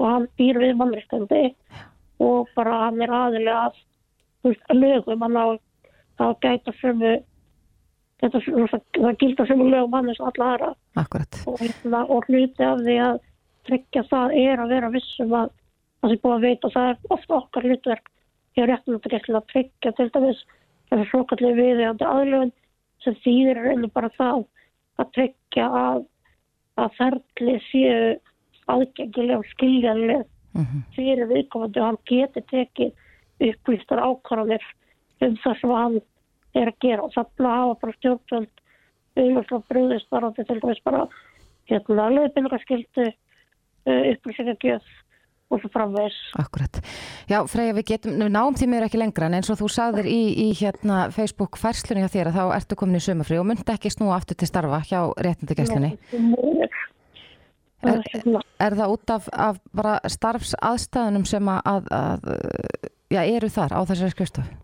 [0.00, 1.44] og hann býr við mannreikandi
[2.24, 3.80] og bara hann er aðilega að,
[4.46, 5.60] veist, að lögum hann á að
[6.44, 7.12] gæta sömu
[8.22, 8.40] þetta,
[8.96, 10.72] það gildar sömu lögum hann eins og alla aðra
[11.50, 13.20] og, hérna, og hluti af því að
[13.68, 15.54] tryggja það er að vera vissum að
[16.00, 18.10] það sé búið að veita það er ofta okkar hlutverk
[18.54, 19.00] hjá réttunum
[19.40, 20.44] að tryggja til dæmis
[20.90, 22.52] þessu svokallega viðegandi aðlöfun
[23.04, 24.44] sem þýðir reynir bara það
[25.00, 26.04] að tryggja að
[26.74, 28.14] að ferli séu
[28.70, 30.24] aðgengileg og skiljanleg
[30.54, 30.82] -hmm.
[30.96, 32.92] fyrir viðkomandi og hann geti tekið
[33.48, 34.64] upplýstar ákvarðanir
[35.28, 36.00] um það sem hann
[36.54, 38.52] er að gera og þannig að hafa bara stjórnvöld
[39.14, 41.06] auðvitað bröðist bara til dæmis bara
[41.70, 44.92] hérna leifbyrgarskildu uh, upplýsingagjöð
[45.52, 46.16] og svo framvegs.
[46.40, 46.80] Akkurat.
[47.30, 50.22] Já, Freyja, við getum, náum því mér ekki lengra en eins og þú sagðir í,
[50.46, 53.92] í hérna Facebook færslunni hjá þér að þá ertu komin í sömafri og myndi ekki
[53.92, 55.94] snúa aftur til starfa hjá réttindagæslinni.
[56.14, 56.72] Já,
[57.84, 58.00] Er,
[58.64, 62.30] er það út af, af bara starfsaðstæðunum sem að, að, að
[63.12, 64.54] já, eru þar á þessari skrifstofu?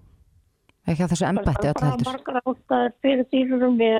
[0.90, 2.05] Ekki á þessu ennbætti öll heldur?
[2.05, 3.40] Það er margar ástæður fyrir því
[3.79, 3.98] við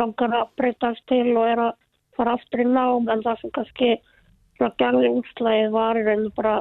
[0.00, 1.72] langar að breytast til og er að
[2.16, 3.90] fara aftur í nám en það sem kannski
[4.80, 6.54] gerði útslæðið var í rauninu bara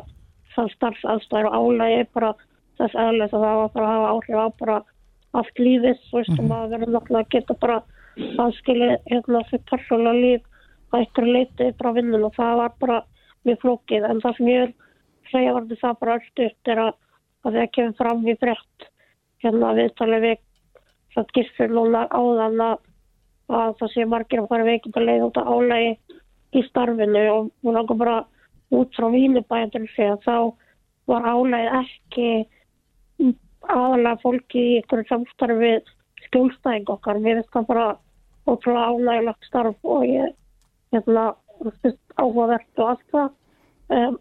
[0.56, 2.32] það starfsaðstæður og álægi bara
[2.80, 4.78] þess aðlega það var bara að hafa áhrif á bara
[5.40, 6.54] allt lífið og mm -hmm.
[6.58, 7.82] að vera náttúrulega að geta bara
[8.44, 10.44] aðskilja hérna fyrir persónulega líf
[10.92, 13.04] að ykkur leiti frá vinnun og það var bara
[13.46, 14.74] mjög flókið en það sem ég vil
[15.32, 16.94] segja var það bara allt upp er að,
[17.46, 18.90] að það kemur fram í brett
[19.44, 20.40] hérna viðtalið við
[21.16, 22.78] það gissur núna áðan að
[23.50, 25.94] að það sé margir að fara veikind að leiða út að álægi
[26.60, 28.18] í starfinu og hún langar bara
[28.78, 30.36] út frá vínubæjandur sig að þá
[31.10, 32.28] var álægi ekki
[33.70, 35.72] aðalega fólki í einhverju samstarfi
[36.28, 37.20] skjólstæðing okkar.
[37.22, 37.88] Mér finnst það bara
[38.50, 40.36] ótrúlega álægilegt starf og ég
[40.94, 41.26] hérna,
[42.18, 43.32] áhugavert og allt það.
[43.90, 44.20] Um,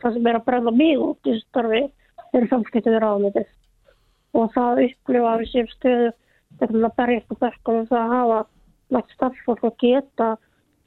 [0.00, 1.84] það sem er að brenna mig út í starfi
[2.34, 3.52] er samskiptið við ráðmyndið
[4.34, 6.10] og það upplifa við séum stöðu
[6.58, 8.40] til að berjast á bekkunum það að hafa
[8.94, 10.28] nægt starffólk að geta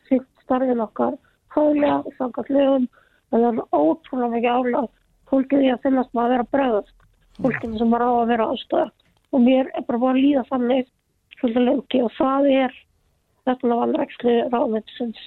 [0.08, 1.18] fyllt starfin okkar
[1.56, 2.88] hóðlega, sangat lögum.
[3.32, 4.92] En það er ótrúlega mikið álag.
[5.28, 7.08] Fólkið í að finnast maður að vera bregðast.
[7.42, 8.88] Fólkið sem var á að vera aðstöða
[9.36, 10.92] og mér er bara búin að líða þannig
[11.38, 12.78] svolítið lengi og það er
[13.48, 15.26] þetta valrækslu ráðmyndsins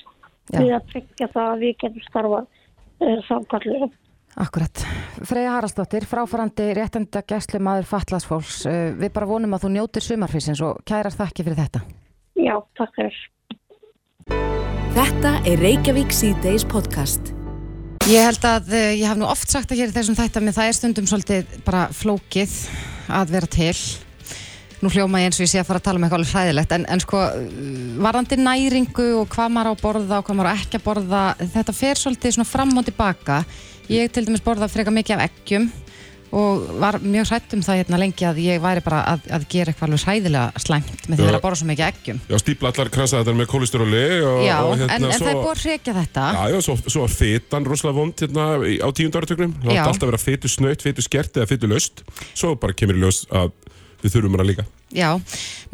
[0.56, 2.48] við að tryggja það að við getum starfað
[3.28, 3.92] sangat lögum
[4.38, 4.84] Akkurat.
[5.26, 8.62] Freyja Haraldsdóttir, fráfarandi réttenda gæslu maður fatlasfólks.
[9.00, 11.82] Við bara vonum að þú njótir sumarfísins og kærar þakki fyrir þetta.
[12.38, 13.18] Já, takk fyrir.
[14.94, 17.34] Þetta er Reykjavík C-Days podcast.
[18.10, 20.68] Ég held að ég haf nú oft sagt að hér í þessum þættam en það
[20.70, 22.54] er stundum svolítið bara flókið
[23.10, 23.74] að vera til.
[24.80, 26.70] Nú hljóma ég eins og ég sé að fara að tala um eitthvað alveg hræðilegt
[26.72, 27.18] en, en sko
[28.00, 31.74] varandi næringu og hvað maður á borða og hvað maður á ekki að borða þetta
[31.76, 33.42] fer svolítið svona fram og tilbaka
[33.90, 35.70] Ég til dæmis borða freka mikið af eggjum
[36.30, 39.72] og var mjög hrætt um það hérna lengi að ég væri bara að, að gera
[39.72, 42.20] eitthvað alveg hræðilega slæmt með því að borða svo mikið eggjum.
[42.30, 44.02] Já, stípla allar krasaðar með kólisteróli
[44.46, 45.24] já, hérna en, en svo...
[45.24, 46.28] það er búin að hrekja þetta.
[46.36, 49.56] Já, já, svo, svo að fytan rosalega vond hérna á tíundarartöknum.
[49.58, 52.04] Það átti alltaf að vera fytu snöyt, fytu skert eða fytu löst.
[52.30, 53.50] Svo bara kemur í ljós að
[54.02, 54.64] við þurfum hana líka.
[54.94, 55.08] Já,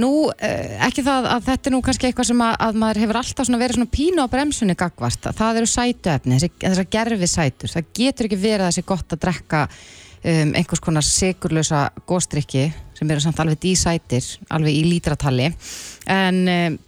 [0.02, 0.10] nú
[0.86, 3.78] ekki það að þetta er nú kannski eitthvað sem að, að maður hefur alltaf verið
[3.78, 5.30] svona pínu á bremsunni gagvart.
[5.38, 7.72] Það eru sætuefni, þessar gerfi sætur.
[7.72, 13.10] Það getur ekki verið að sé gott að drekka um, einhvers konar sigurlösa góstrykki sem
[13.12, 15.50] eru samt alveg dísætir, alveg í lítratalli.
[16.12, 16.80] En um,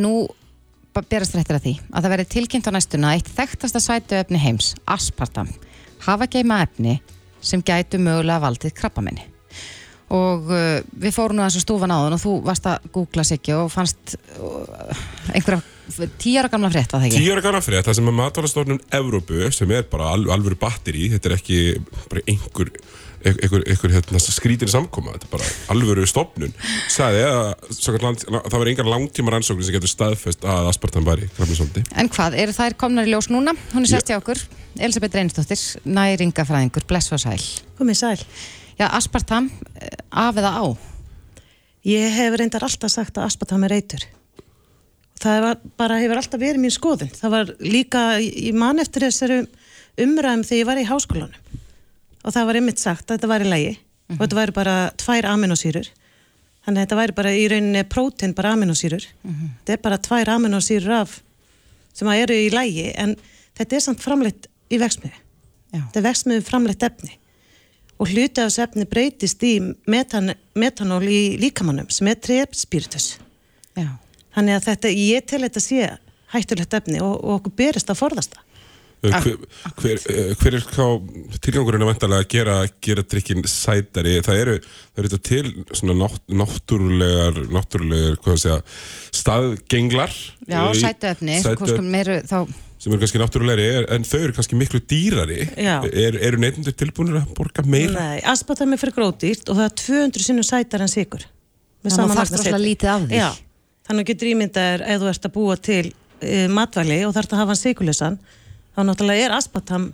[0.00, 0.14] nú
[1.08, 5.48] berast að því að það verið tilkynnt á næstuna eitt þekktasta sætuefni heims, aspartam,
[6.04, 6.98] hafa geima efni
[7.40, 9.28] sem gætu mögulega valdið krabbamenni
[10.10, 13.54] og uh, við fórum nú þessu stúfan áðan og þú varst að googla sig ekki
[13.58, 15.62] og fannst uh, einhverja
[16.20, 17.20] tíara gamla frétt að það ekki?
[17.24, 21.30] Tíara gamla frétt, það sem að matvalastofnun Evrópu, sem er bara al, alvöru batteri, þetta
[21.30, 21.58] er ekki
[22.10, 22.70] bara einhver,
[23.26, 26.54] einhver, einhver hérna, skrítin samkoma, þetta er bara alvöru stofnun,
[26.92, 31.84] sagði að land, það var einhver langtíma rannsókn sem getur staðfest að aspartam væri krafninsóldi.
[31.98, 33.56] En hvað, eru þær komnar í ljós núna?
[33.74, 34.42] Hún er sérst hjá okkur,
[34.78, 35.66] Elisabeth Reynsdóttir,
[35.98, 37.42] næringafræðingur, bless og sæl.
[37.80, 38.18] Komið sæl.
[38.80, 39.50] Já, aspartam,
[40.08, 40.64] af eða á?
[41.84, 44.06] Ég hef reyndar alltaf sagt að aspartam er eitur.
[45.20, 47.10] Það bara hefur alltaf verið mín skoðun.
[47.12, 49.42] Það var líka, ég man eftir þessari
[50.00, 51.60] umræðum þegar ég var í háskólanum
[52.20, 54.16] og það var einmitt sagt að þetta var í lægi mm -hmm.
[54.16, 55.92] og þetta væri bara tvær aminosýrur.
[56.64, 59.04] Þannig að þetta væri bara í rauninni prótein bara aminosýrur.
[59.22, 59.48] Mm -hmm.
[59.60, 61.22] Þetta er bara tvær aminosýrur af
[61.92, 63.16] sem að eru í lægi en
[63.58, 65.16] þetta er samt framleitt í vexmiði.
[65.72, 67.19] Þetta er vexmiði framleitt efni
[68.00, 69.54] og hluti af þessu efni breytist í
[69.90, 73.12] metan, metanól í líkamannum sem er trefspiritus
[73.76, 75.90] þannig að þetta, ég tel þetta sé
[76.30, 78.46] hættulegt efni og, og okkur berist að forðast það
[79.00, 79.36] Hver,
[79.80, 80.00] hver,
[80.36, 80.82] hver er þá
[81.40, 84.18] tilgangurinn að vantalega að gera, gera drikkin sætari?
[84.26, 84.56] Það eru,
[84.92, 88.58] það eru til svona nátt, náttúrulegar, náttúrulegar, hvað það segja,
[89.22, 90.18] staðgenglar.
[90.44, 92.42] Já, sætuefni, sætu, meiru þá...
[92.80, 95.42] Sem eru kannski náttúrulegri, en þau eru kannski miklu dýrari.
[95.60, 97.92] Er, eru neytundur tilbúinir að borga meira?
[97.92, 101.26] Nei, aspartam er fyrir grótýrt og það er 200 sinnum sætar en sigur.
[101.84, 103.20] Þannig að það þarf alltaf lítið af því.
[103.20, 103.28] Já,
[103.90, 107.42] þannig að getur ímyndaður ef þú ert að búa til uh, matvæli og þarf að
[107.42, 108.18] hafa hann sigurlösan
[108.74, 109.88] þá náttúrulega er aspartam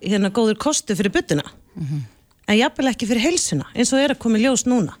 [0.00, 2.02] hérna góður kostu fyrir byttuna mm -hmm.
[2.48, 4.96] en jafnvel ekki fyrir heilsuna eins og er að koma í ljós núna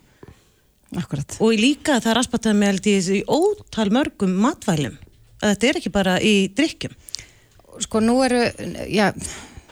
[0.96, 1.36] Akkurat.
[1.40, 4.98] og líka það er aspartam með ótal mörgum matvælum
[5.40, 6.96] að þetta er ekki bara í drikkjum
[7.80, 8.40] Sko nú eru
[8.90, 9.06] já,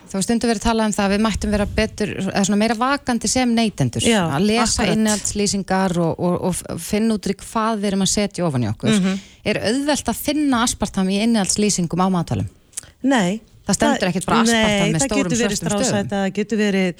[0.08, 2.76] þá stundu verið að tala um það að við mættum vera betur, eða svona meira
[2.78, 8.04] vakandi sem neytendur, já, að lesa innhaldslýsingar og, og, og finna út hvað við erum
[8.06, 9.18] að setja ofan í okkur Mm -hmm.
[9.44, 12.48] er auðvelt að finna aspartam í innhaldslýsingum á matvælum?
[13.02, 13.40] Nei.
[13.66, 15.92] Það stendur ekkert bara aspartam með stórum svörstum stöðum.
[15.92, 16.94] Nei, það getur verið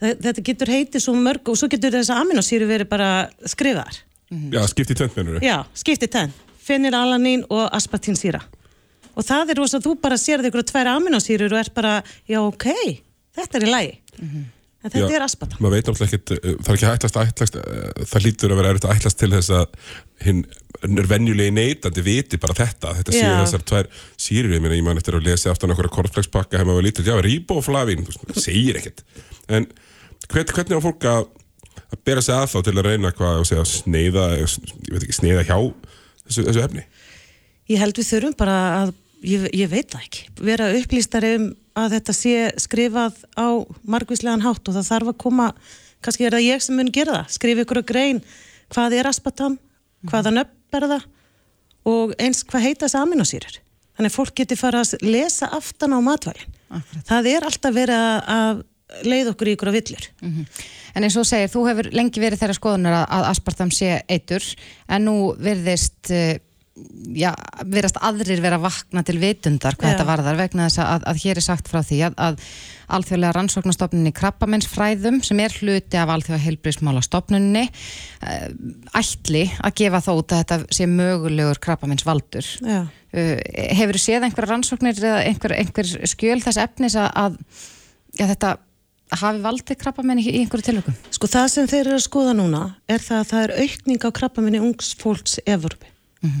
[0.00, 3.10] þetta getur heitið svo mörg og svo getur þess að aminosýru verið bara
[3.46, 4.00] skrifaðar.
[4.30, 5.42] Já, skipti tvent mennur.
[5.42, 6.34] Já, skipti tvent.
[6.64, 8.40] Fenilalanín og aspartinsýra.
[9.14, 11.94] Og það er rosa, þú bara sér þig ykkur tvær aminosýrur og er bara,
[12.30, 12.66] já ok,
[13.36, 13.94] þetta er í lagi.
[14.84, 15.60] En þetta Já, er aspartam.
[15.64, 18.58] maður veit náttúrulega ekkert, uh, það er ekki ætlast að ætlast, uh, það hlýtur að
[18.58, 19.78] vera erfitt að ætlast til þess að
[20.26, 20.42] hinn
[21.00, 23.88] er venjulegi neytandi viti bara þetta, þetta séu þessar tvær
[24.20, 27.06] sýrir, ég meina, ég man eftir að lesa aftan okkur að korflexpakka hefur maður lítill,
[27.08, 29.00] já, ríbóflavin, það segir ekkert.
[29.48, 29.70] En
[30.28, 31.24] hvern, hvernig á fólk að,
[31.88, 34.58] að bera sig að þá til að reyna hvað, að segja, sneiða, ég
[34.92, 35.58] veit ekki, sneiða hjá
[36.28, 36.84] þessu, þessu efni?
[37.72, 38.92] Ég held við þurfum bara að,
[39.24, 41.46] ég, ég veit það ekki, vera upplýstari um
[41.80, 43.48] að þetta sé skrifað á
[43.88, 45.48] margvíslegan hátt og það þarf að koma,
[46.04, 48.20] kannski er það ég sem mun gera það, skrifa ykkur að grein
[48.74, 49.58] hvað er aspartam,
[50.10, 51.08] hvaða nöpp er það
[51.90, 53.58] og eins hvað heita þessi aminosýrur.
[53.94, 56.54] Þannig að fólk geti fara að lesa aftan á matvælinn.
[57.06, 58.62] Það er alltaf verið að- að
[59.04, 60.08] leið okkur í ykkur á villur.
[60.94, 64.44] En eins og segir, þú hefur lengi verið þeirra skoðunar að, að aspartam sé eitur
[64.88, 66.36] en nú virðist uh,
[67.14, 67.30] já,
[67.70, 69.94] virðast aðrir vera að vakna til vitundar hvað Já.
[69.94, 72.40] þetta varðar vegna þess að, að hér er sagt frá því að, að
[72.96, 78.48] alþjóðlega rannsóknarstofnunni krabbamennsfræðum sem er hluti af alþjóða heilbrísmála stofnunni uh,
[78.98, 82.80] ætli að gefa þó út að þetta sé mögulegur krabbamennsvaldur Já.
[82.82, 83.34] uh,
[83.78, 87.38] hefur þú séð einhverja rannsóknir eða einhver, einhver skjöl þess efnis að, að
[88.18, 88.56] já, þetta
[89.20, 90.96] hafi valdið krabbamenn í, einhverju tilökum?
[91.14, 94.10] Sko það sem þeir eru að skoða núna er það að það er aukning á
[94.18, 95.90] krabbaminni ungs fólks Evropi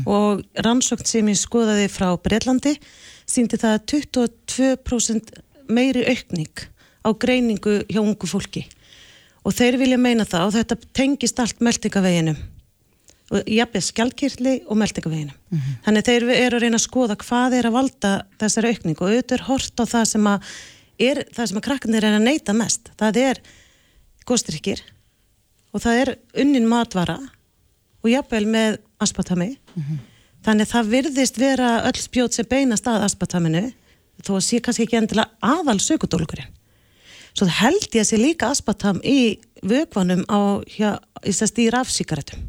[0.08, 2.72] og rannsókn sem ég skoðaði frá Breitlandi
[3.28, 5.34] síndi það að 22%
[5.68, 6.64] meiri aukning
[7.04, 8.64] á greiningu hjá ungu fólki.
[9.44, 12.38] Og þeir vilja meina það og þetta tengist allt meldingaveginum
[13.34, 17.76] og jafnveg skjálkirli og meldingaveginum þannig þeir eru að reyna að skoða hvað er að
[17.78, 18.10] valda
[18.40, 20.50] þessari aukning og auðvitað er hort á það sem að
[20.98, 22.90] er það sem að krakkarnir er að neyta mest.
[23.00, 23.40] Það er
[24.28, 24.82] góðstrykkir
[25.74, 26.12] og það er
[26.44, 27.18] unnin matvara
[28.04, 29.54] og jafnvel með aspartami.
[30.44, 33.64] Þannig það virðist vera öll spjót sem beinast að aspartaminu
[34.22, 36.52] þó að sé kannski ekki endilega aðal sökudólkurinn
[37.34, 42.44] svo held ég að sé líka aspartam í vökvanum á, hjá, í þess í rafsíkaretum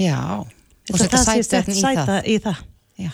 [0.00, 2.00] Já, og setja sætefni í það.
[2.00, 2.62] sæta í það.
[2.98, 3.12] Já,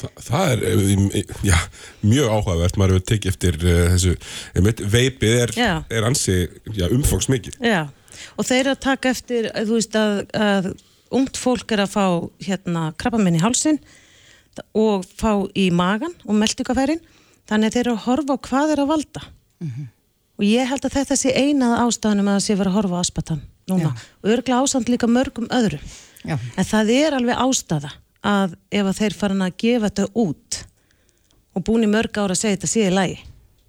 [0.00, 1.56] Þa, það er eh, já,
[2.04, 4.14] mjög áhugavert, maður hefur tekið eftir uh, þessu,
[4.58, 5.70] einmitt, veipið er, Já.
[5.90, 6.36] er ansi
[6.74, 7.58] já, umfangs mikið.
[7.64, 7.82] Já,
[8.38, 10.68] og þeir að taka eftir, að þú veist að, að
[11.14, 12.04] ungt fólk er að fá
[12.46, 13.78] hérna krabbamenn í hálsin
[14.78, 17.02] og fá í magan og meldingafærin,
[17.50, 19.24] þannig að þeir eru að horfa á hvað er að valda.
[20.34, 23.02] Og ég held að þetta sé einað ástæðanum að það sé verið að horfa á
[23.04, 23.90] aspatam núna.
[24.24, 25.82] Og örgla ásamt líka mörgum öðrum.
[26.26, 26.34] já.
[26.58, 27.90] En það er alveg ástæða
[28.24, 30.60] að ef að þeir farin að gefa þetta út
[31.54, 33.20] og búin í mörg ára að segja þetta sé í lagi.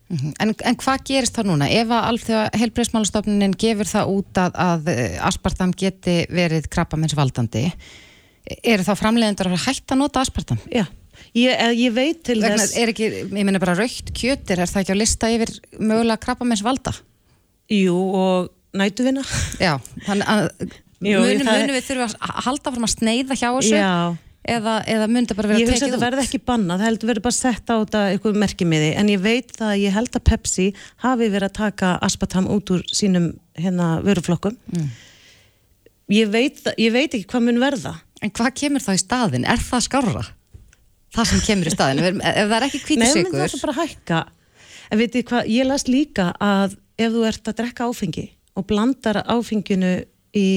[0.06, 0.34] Mhm.
[0.42, 1.68] En, en hvað gerist það núna?
[1.74, 4.92] Ef að alþjóða heilbreyðsmálastofnunin gefur það út að, að
[5.26, 7.64] aspartam geti verið krabbamennsvaldandi,
[8.62, 10.62] eru þá framleiðendur að hætta að nota aspartam?
[10.70, 10.86] Já,
[11.34, 12.78] ég, eh, ég veit til Vegna, þess...
[12.78, 16.94] er ekki, ég meina bara raukt kjötir, er það ekki á lista yfir mögulega krabbamennsvalda?
[17.74, 19.26] Jú, og nætuvinna.
[19.58, 20.46] Já, þannig að
[21.02, 23.96] munum, munum við þurfa að halda fram að sneiða hjá þessu Já,
[24.48, 26.06] eða, eða mun það bara vera ég hugsa að tekið þetta út?
[26.06, 29.52] verði ekki bannað, það heldur verið bara sett á þetta eitthvað merkimiði, en ég veit
[29.58, 30.68] það að ég held að Pepsi
[31.06, 33.28] hafi verið að taka aspartam út úr sínum
[33.58, 34.58] hérna vöruflokkum.
[34.76, 34.90] Mm.
[36.14, 37.96] Ég, veit, það- ég veit ekki hvað mun verða.
[38.22, 39.46] En hvað kemur þá í staðin?
[39.50, 40.26] Er það skárra?
[41.16, 42.00] Það sem kemur í staðin?
[42.04, 44.20] Ef, ef það er ekki Nei, menn hvítusikur það er bara að hækka.
[44.92, 48.68] En veit ég hvað, ég las líka að ef þú ert að drekka áfengi og
[48.70, 49.94] blandar áfenginu
[50.36, 50.48] í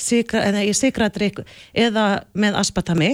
[0.00, 1.42] sikra, eða í sikradrykk
[1.86, 3.12] eða með aspartami,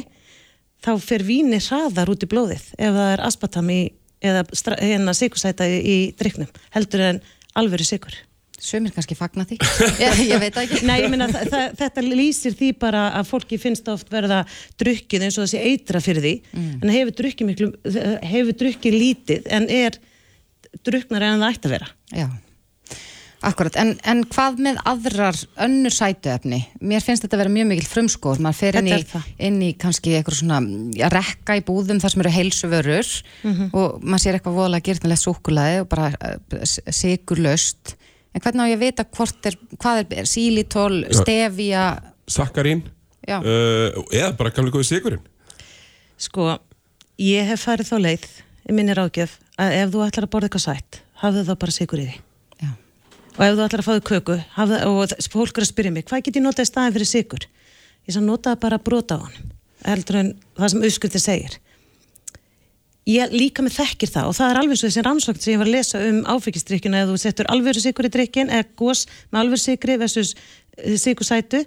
[0.85, 3.81] þá fer víni hraðar út í blóðið ef það er aspartami
[4.27, 4.47] eða
[4.81, 7.21] hérna sikursæta í, í dryknum, heldur en
[7.57, 8.15] alvöru sikur.
[8.57, 9.59] Sumir kannski fagna því
[10.01, 11.13] ég, ég veit ekki Nei, ég
[11.53, 14.39] þa þetta lýsir því bara að fólki finnst oft verða
[14.81, 16.79] drukkið eins og sé eitra fyrir því Mm.
[16.81, 17.69] en hefur drukkið miklu,
[18.25, 19.99] hefur drukkið lítið en er
[20.89, 21.89] drukknar en það ætti að vera.
[22.17, 22.27] Já,
[23.47, 26.59] akkurat en, en hvað með aðrar önnur sætuefni?
[26.83, 29.71] Mér finnst þetta að vera mjög mikil frumskóð maður fer inn í, er inn í
[29.81, 30.59] kannski eitthvað svona
[30.99, 33.13] ja, rekka í búðum þar sem eru heilsuvörur
[33.47, 33.71] Mhm.
[33.77, 37.95] og maður sér eitthvað voðalega gyrnilegt súkulaði og bara uh, sigurlaust
[38.35, 41.87] en hvernig á ég að vita hvort er, hvað er, er sílitól, stevia
[42.29, 42.83] Sakkarín,
[43.27, 43.39] Já.
[43.41, 45.23] uh, eða bara gamlega góði sigurinn.
[46.21, 46.57] Sko,
[47.23, 48.27] ég hef farið þá leið
[48.67, 52.03] í minni ráðgjöf að ef þú ætlar að borða eitthvað sætt, hafðu það bara sigur
[52.03, 52.17] í því.
[53.37, 56.23] Og ef þú ætlar að fáðu köku, hafðu, og fólk er að spyrja mig, hvað
[56.25, 57.45] get ég notað í staðin fyrir sigur?
[58.09, 59.53] Ég svo notaði bara brota á hann,
[59.85, 61.59] heldur en það sem auðskuldið segir.
[63.07, 65.69] Ég líka með þekkir það og það er alveg svo þessi rannsókn sem ég var
[65.69, 69.63] að lesa um áfengistrikkjuna eða þú settur alvöru sigur í drikkin eða gós með alvöru
[69.63, 70.33] sigri versus
[71.05, 71.61] sigursætu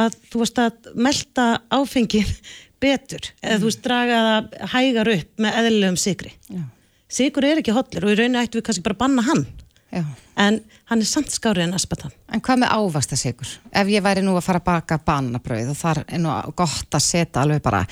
[0.00, 2.36] að þú varst að melta áfengin
[2.82, 6.32] betur eða þú veist draga það hægar upp með eðlilegum sigri.
[6.48, 6.62] Já.
[7.10, 9.50] Sigur er ekki hollur og í rauninu ættum við kannski bara að banna hann
[9.90, 10.04] Já.
[10.38, 12.12] en hann er samt skárið en aspartam.
[12.30, 13.52] En hvað með ávastasikur?
[13.74, 17.06] Ef ég væri nú að fara að baka banabrauð og þar er nú gott að
[17.06, 17.82] setja alveg bara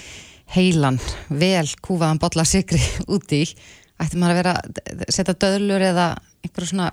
[0.55, 2.81] heilan, vel kúfaðan bolla sigri
[3.15, 3.51] úti í,
[3.99, 6.09] ætti maður að vera að setja döðlur eða
[6.47, 6.91] einhverju svona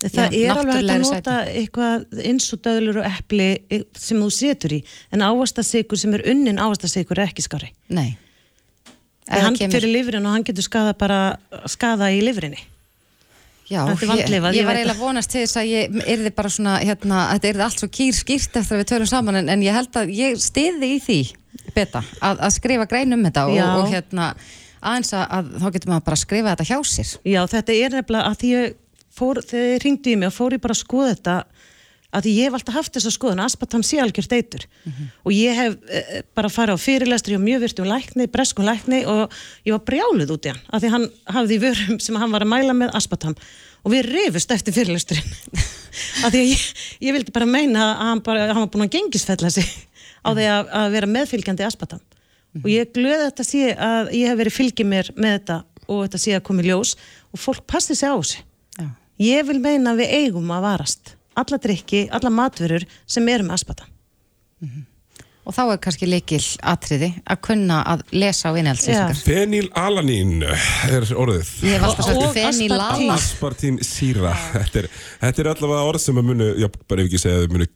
[0.00, 4.16] Það já, er alveg hægt að nota eitthvað eins og döðlur og epli eh, sem
[4.16, 4.80] þú setur í,
[5.12, 7.68] en ávastasykur sem er unnin ávastasykur er ekki skári.
[7.92, 8.14] Nei.
[9.28, 11.18] Hann fyrir lifrin og hann getur skada bara
[11.68, 12.64] skada í lifrinni.
[13.70, 17.50] Já, ég, ég var eiginlega vonast til þess að ég yrði bara svona, hérna, þetta
[17.52, 20.10] yrði allt svo kýr skýrt eftir að við tölum saman en, en ég held að
[20.16, 21.18] ég stiði í því
[21.76, 24.32] beta, að, að skrifa grein um þetta og, og hérna
[24.80, 27.12] aðeins að, að þá getur maður bara að skrifa þetta hjá sér.
[27.30, 28.76] Já, þetta er nefnilega að því ég
[29.20, 31.36] fór, þegar ég ringdi í mig og fór ég bara að skoða þetta
[32.16, 34.66] að ég hef alltaf haft þessa skoðun að aspartam sé algjört eitur.
[35.24, 39.34] Og ég hef e, bara farið á fyrirlestri og mjög virtum lækni, breskum lækni og
[39.66, 42.46] ég var brjáluð út í hann að því hann hafði í vörum sem hann var
[42.46, 43.36] að mæla með aspartam.
[43.84, 45.36] Og við rifust eftir fyrirlesturinn.
[46.24, 46.64] Að því að ég,
[47.02, 49.66] ég vildi bara meina að hann, bara, hann var búin að gengisfella sig
[50.22, 52.02] á því að, að vera meðfylgjandi aspartam.
[52.60, 55.56] Og ég er glöð að þetta sé að ég hef verið fylgið mér með þetta
[55.90, 56.94] og þetta sé að koma í ljós
[57.30, 58.44] og fólk passi sig á sig
[58.78, 58.86] Já.
[59.22, 63.58] ég vil meina að við eigum að varast alla drikki, alla matverur sem eru með
[63.58, 63.86] aspata
[65.50, 66.40] Og þá er kannski leikil
[66.70, 69.18] atriði að kunna að lesa á innhaldslýsingar.
[69.26, 71.48] Fenilalanín er orðið.
[71.66, 72.88] Ég hef alltaf sagt Og fenilala.
[73.16, 73.80] aspartín.
[73.82, 74.88] Síra þetta er,
[75.24, 77.66] þetta er allavega orð sem að munu já, bara ef ekki segja að munu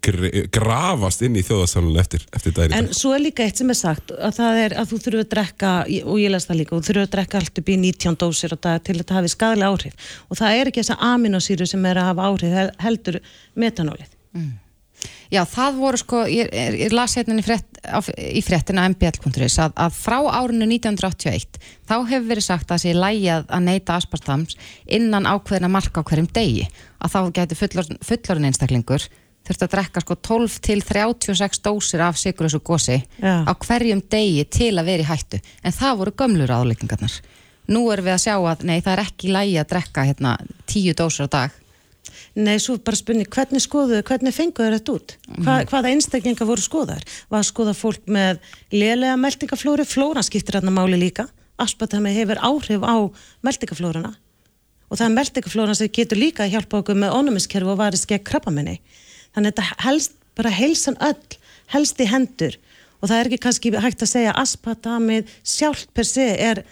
[0.55, 2.95] grafast inn í þjóðarsalunum eftir, eftir í en dag.
[2.97, 5.73] svo er líka eitt sem er sagt að það er að þú þurfur að drekka
[6.05, 8.63] og ég les það líka, þú þurfur að drekka allt upp í 19 dósir og
[8.65, 12.03] það til að þetta hafi skadalega áhrif og það er ekki þessa aminosýru sem er
[12.03, 13.21] að hafa áhrif hel- heldur
[13.57, 14.13] metanólið
[15.33, 19.75] Já, það voru sko, ég, ég, las hérna í, frétt, á, í fréttina mbl.is að,
[19.81, 23.99] að frá árinu 1981 þá hefur verið sagt að það sé lægi að, að neyta
[23.99, 24.57] aspartams
[24.99, 26.67] innan ákveðina marka á hverjum degi.
[27.01, 29.09] Að þá getur fullor, fullorinn einstaklingur
[29.45, 33.45] þurft að drekka sko 12 til 36 dósir af sigurösu gósi Já.
[33.45, 35.41] á hverjum degi til að vera í hættu.
[35.65, 37.19] En það voru gömlur áleikingarnar
[37.73, 40.33] nú erum við að sjá að nei, það er ekki lægi að drekka hérna
[40.69, 41.61] 10 dósir á dag
[42.35, 45.13] Nei, svo bara spurning, hvernig skoðuðu, hvernig fenguðu þetta út?
[45.45, 47.05] Hva, hvaða einstaklinga voru skoðar?
[47.31, 48.41] Var skoða fólk með
[48.75, 51.29] lélega meldingaflóri, flóran skiptir hérna máli líka.
[51.63, 52.97] Aspartami hefur áhrif á
[53.47, 54.17] meldingaflórana
[54.91, 58.27] og það er meldingaflóran sem getur líka að hjálpa okkur með ónumiskerfi og varist gegn
[58.27, 58.77] krabbamenni.
[59.35, 61.39] Þannig að þetta helst bara heilsan öll,
[61.73, 62.59] helst í hendur
[63.01, 66.63] og það er ekki kannski hægt að segja aspartamið sjálft per se er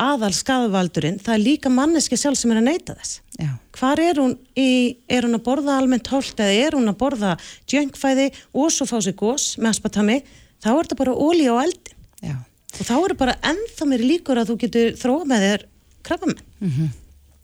[0.00, 3.50] aðal skadvaldurinn, það er líka manneski sjálf sem er að neyta þess Já.
[3.76, 4.70] hvar er hún í,
[5.08, 7.34] er hún að borða almennt holt eða er hún að borða
[7.70, 10.20] jöngfæði og svo fá sig gós með aspartami,
[10.60, 12.36] þá er þetta bara ólí á eldin Já.
[12.38, 15.68] og þá eru bara ennþá mér líkur að þú getur þróa með þér
[16.06, 16.42] krabbamenn.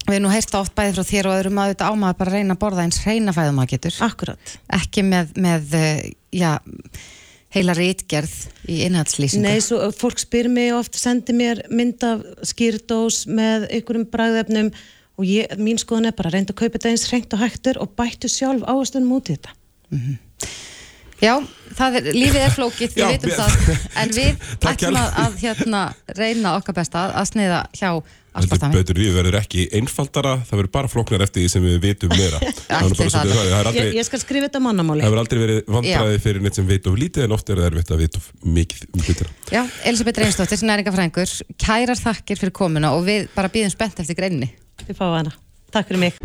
[0.06, 2.36] Við erum nú heyrst oft bæði frá þér og öðrum að þetta ámaður bara að
[2.36, 3.96] reyna að borða eins reyna fæðum að getur.
[4.06, 4.52] Akkurat.
[4.76, 6.52] Ekki með, með eh, já,
[7.54, 8.32] heila rítgerð
[8.68, 9.44] í innhaldslýsingu.
[9.46, 14.72] Nei, svo uh, fólk spyr mig oft, sendi mér mynd af skýrdós með einhverjum bragðefnum
[15.16, 17.94] og ég, mín skoðan er bara reynda að kaupa þetta eins hreint og hægtur og
[17.96, 19.54] bættu sjálf áherstunum út í þetta.
[21.16, 21.32] Já,
[21.78, 24.42] það er, lífið er flókið, við Já, veitum við- það, en við
[24.74, 25.80] ætlum að, hérna,
[26.18, 27.90] reyna okkar besta að, að sneiða hjá.
[28.76, 32.40] Betur lífið verður ekki einfaldara, það verður bara flóknar eftir því sem við vitum meira.
[32.66, 33.12] Það er nú bara Ætli það.
[33.12, 35.00] svolítið það, það er Ég, aldrei, ég skal skrifa þetta mannamáli.
[35.04, 37.68] það hefur aldrei verið vandræði fyrir neitt sem veit of lítið en oft er það
[37.70, 38.26] erfitt að veit of
[38.56, 39.30] mikið um hlutina.
[39.54, 39.62] Já,
[39.92, 44.50] Elisabeth Reynsdóttir, næringafræðingur, kærar þakkir fyrir komuna og við bara býðum spennt eftir greinni.
[44.84, 45.36] Þið fáið hana.
[45.76, 46.20] Takk fyrir mig.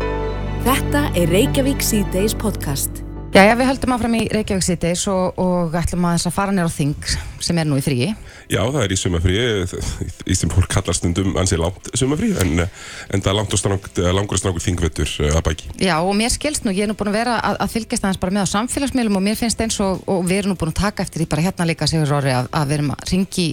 [0.66, 3.02] Þetta er Reykjavík C-Days podcast.
[3.32, 6.72] Jæja, við höldum áfram í Reykjavík Cities og, og ætlum aðeins að fara nér á
[6.74, 7.06] þing
[7.40, 8.10] sem er nú í fríi.
[8.52, 9.46] Já, það er í sumafríi,
[10.28, 14.00] í sem fólk kallar stundum ansi langt sumafríi, en, en það er langt og strangt,
[14.12, 15.70] langur og strangur þingvettur uh, að bæki.
[15.80, 18.20] Já, og mér skilst nú, ég er nú búin að vera að, að fylgjast aðeins
[18.20, 20.82] bara með á samfélagsmiðlum og mér finnst eins og, og við erum nú búin að
[20.82, 23.46] taka eftir því bara hérna líka Sigur Orri að, að við erum að ringi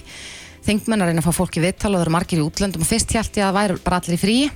[0.66, 3.16] þingmenn að reyna að fá fólki viðtal og það eru margir í útlöndum og fyrst
[3.16, 4.50] hjálti að það væri bara allir í fríi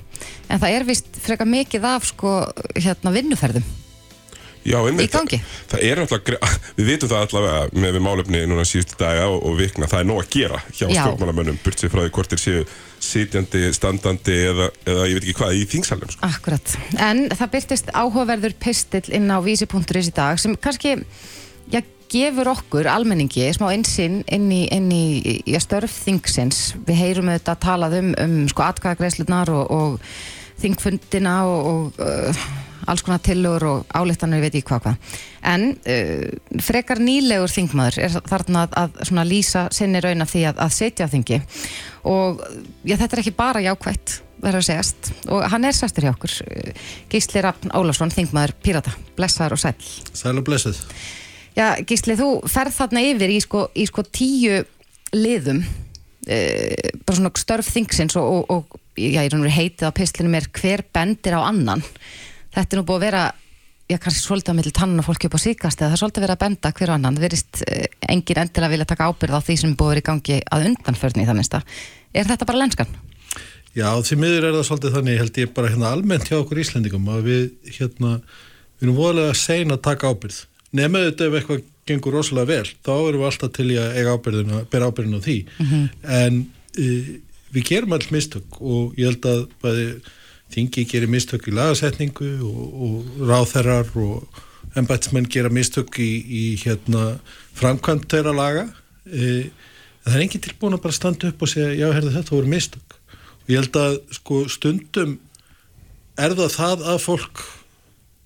[0.53, 2.35] en það er vist frekar mikið af sko
[2.77, 3.65] hérna vinnuferðum
[4.65, 5.11] Já, einmitt.
[5.11, 5.39] Í gangi?
[5.69, 6.31] Það er alltaf,
[6.79, 10.09] við vitum það allavega með við málefni núna síðustu daga og, og vikna, það er
[10.09, 10.99] nóg að gera hjá Já.
[10.99, 12.65] stjórnmálamönnum, burt sér frá því hvort þeir séu
[13.05, 16.13] sitjandi, standandi eða, eða ég veit ekki hvað í þingsalum.
[16.15, 16.29] Sko.
[16.31, 20.95] Akkurat, en það byrtist áhugaverður pistill inn á vísi.is í dag sem kannski,
[21.69, 25.05] já, gefur okkur almenningi smá einsinn inn í, inn í,
[25.45, 31.71] í störf þingsins við heyrum auðvitað talað um, um sko atkvæðagreislunar og, og þingfundina og,
[31.71, 32.45] og uh,
[32.91, 35.15] alls konar tillögur og álittanir veit ég hvað hvað.
[35.45, 40.61] En uh, frekar nýlegur þingmaður er þarna að, að lýsa sinni raun af því að,
[40.65, 41.41] að setja á þingi.
[42.11, 42.43] Og
[42.85, 45.11] já, þetta er ekki bara jákvætt verður að segjast.
[45.31, 49.93] Og hann er sestur hjá okkur uh, Gísli Rafn Ólafsson, þingmaður Pírata, blessaður og sæll.
[50.13, 50.81] Sæl og blessuð.
[51.55, 54.59] Já, Gísli, þú ferð þarna yfir í sko, í sko tíu
[55.15, 60.37] liðum uh, bara svona störf þingsins og, og, og já, ég er heitið á pislinum
[60.39, 61.83] er hver bendir á annan
[62.55, 63.23] þetta er nú búið að vera
[63.85, 66.25] já, kannski svolítið að milli tannan og fólki upp á síkast eða það er svolítið
[66.25, 69.45] verið að benda hver og annan það verist eh, engin endilega vilja taka ábyrð á
[69.45, 71.61] því sem er búið að vera í gangi að undanförni í það minnsta.
[72.15, 72.97] Er þetta bara lenskan?
[73.75, 77.09] Já, því miður er það svolítið þannig, held ég bara hérna almennt hjá okkur Íslendingum
[77.11, 78.11] að við hérna,
[78.79, 80.37] við erum voðalega sein að taka ábyrð.
[80.75, 84.61] Nefnum þetta ef eitthvað gengur rosalega vel, þá erum við alltaf til að eiga ábyrðina,
[84.71, 85.35] bera ábyrðina á því.
[86.21, 86.39] En
[86.79, 87.09] uh,
[87.55, 89.89] við gerum all mistök og ég held að bæði
[90.55, 94.41] þingi gerir mistök í lagasetningu og, og ráþerrar og
[94.79, 97.17] embætsmenn gera mistök í, í hérna
[97.59, 98.65] framkvæmt þeirra laga.
[99.05, 99.47] Uh,
[100.05, 102.99] það er enginn tilbúin að bara standa upp og segja, já, herðu þetta voru mistök.
[103.45, 105.17] Og ég held að sko stundum
[106.15, 107.43] er það það að fólk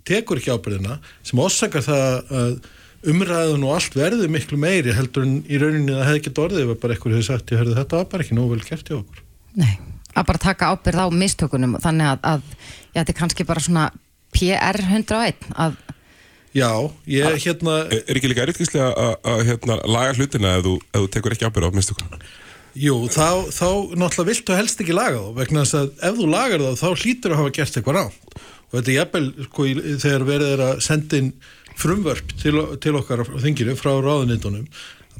[0.09, 2.53] tekur ekki ábyrðina sem orsakar það að
[3.09, 6.81] umræðun og allt verður miklu meiri heldur en í rauninni það hefði ekki orðið ef
[6.81, 9.21] bara eitthvað hefur sagt ég hörðu þetta var bara ekki nógu vel gert hjá okkur.
[9.59, 9.71] Nei,
[10.15, 12.41] að bara taka ábyrð á mistökunum þannig að, að
[12.93, 13.85] já, þetta er kannski bara svona
[14.33, 15.77] PR 101 að
[16.49, 16.69] Já,
[17.05, 21.03] ég hérna Er er ekki líka erfiðkíslega að, að hérna, laga hlutina ef þú, ef
[21.03, 22.15] þú tekur ekki ábyrð á mistökum?
[22.79, 23.67] Jú, þá, þá
[24.01, 27.35] náttúrulega viltu helst ekki laga þá vegna þess að ef þú lagar þá þá hlýtur
[27.35, 30.81] að hafa gert eitthvað rátt og þetta er jafnvel sko, í- þegar verið er að
[30.85, 31.29] senda inn
[31.79, 34.65] frumvörp til, til okkar á þinginu frá ráðunindunum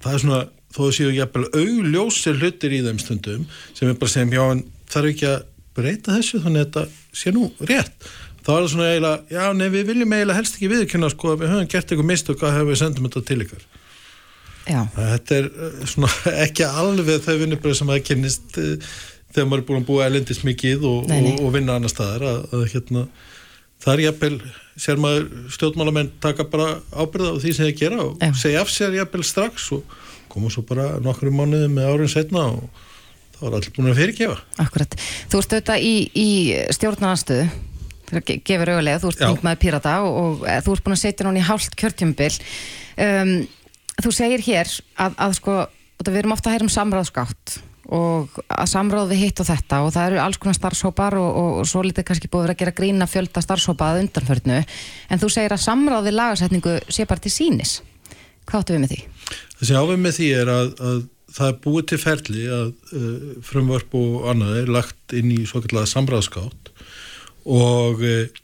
[0.02, 4.14] það er svona, þó það séu jafnvel augljósir hlutir í þeim stundum sem er bara
[4.14, 5.40] segjum, já en þarf ekki að
[5.80, 8.10] breyta þessu þannig að þetta sé nú rétt
[8.40, 11.44] þá er það svona eiginlega, já nei við viljum eiginlega helst ekki viðkynna sko að
[11.44, 13.66] við höfum gert eitthvað mistök að hefur við sendum þetta til ykkur
[14.70, 16.12] já, Þetta er uh, svona
[16.46, 18.96] ekki alveg þau vinnubröð sem það kynnist uh,
[19.34, 21.34] þegar maður er búin að búa elendist mikið og, Nei, nei.
[21.34, 23.06] og, og vinna annar staðar að, að hérna,
[23.84, 24.34] það er jafnvel
[24.80, 28.32] sér maður stjórnmálamenn taka bara ábyrða á því sem þeir gera og Já.
[28.42, 29.98] segja af sér jafnvel strax og
[30.32, 32.86] koma svo bara nokkru mánuði með árun setna og
[33.40, 34.38] þá er allir búin að fyrirgefa.
[34.66, 34.96] Akkurat.
[35.32, 36.28] Þú ert auðvitað í, í
[38.26, 41.28] ge- gefur auðlega, þú ert þingmaður pírata og, og e, þú ert búin að setja
[41.28, 42.32] núna í hálft kjörtjumbil
[43.06, 43.34] um,
[44.04, 45.58] þú segir hér að, að sko,
[46.04, 47.58] það við erum ofta að heyra um samráðsgátt
[47.90, 51.52] og að samráð við hitt og þetta og það eru alls konar starfshópar og, og,
[51.64, 54.60] og svo litið kannski búið að gera grína fjölda starfshópa að undanförnu.
[55.10, 57.80] En þú segir að samráð við lagasetningu sé bara til sínis
[58.50, 59.00] hvað áttu við með því?
[59.60, 61.00] Þessi áveg með því er að, að
[61.36, 65.62] það er búið til ferli að uh, frumvörp og annað er lagt inn í svo
[65.64, 66.72] kallega samræðskátt
[67.50, 68.42] og uh,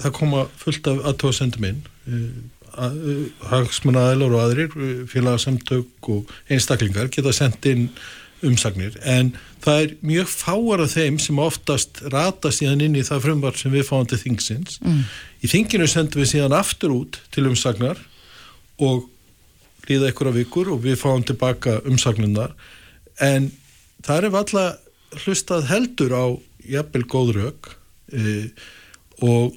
[0.00, 2.28] það koma fullt af aðtóðsendum inn uh,
[2.76, 3.10] uh,
[3.52, 7.90] hagsmunnaðilar og aðrir uh, félagsamtök og einstaklingar geta sendt inn
[8.44, 8.98] umsagnir.
[9.08, 9.32] En
[9.64, 13.72] það er mjög fáar af þeim sem oftast rata síðan inn í það frumvart sem
[13.72, 14.76] við fáum til þingsins
[15.40, 18.02] í þinginu sendum við síðan aftur út til umsagnar
[18.76, 19.06] og
[19.90, 22.56] líða einhverja vikur og við fáum tilbaka umsagnunar
[23.22, 23.50] en
[24.04, 26.24] það er alltaf hlustað heldur á
[26.66, 27.70] jafnvel góð rauk
[28.12, 28.50] e,
[29.24, 29.54] og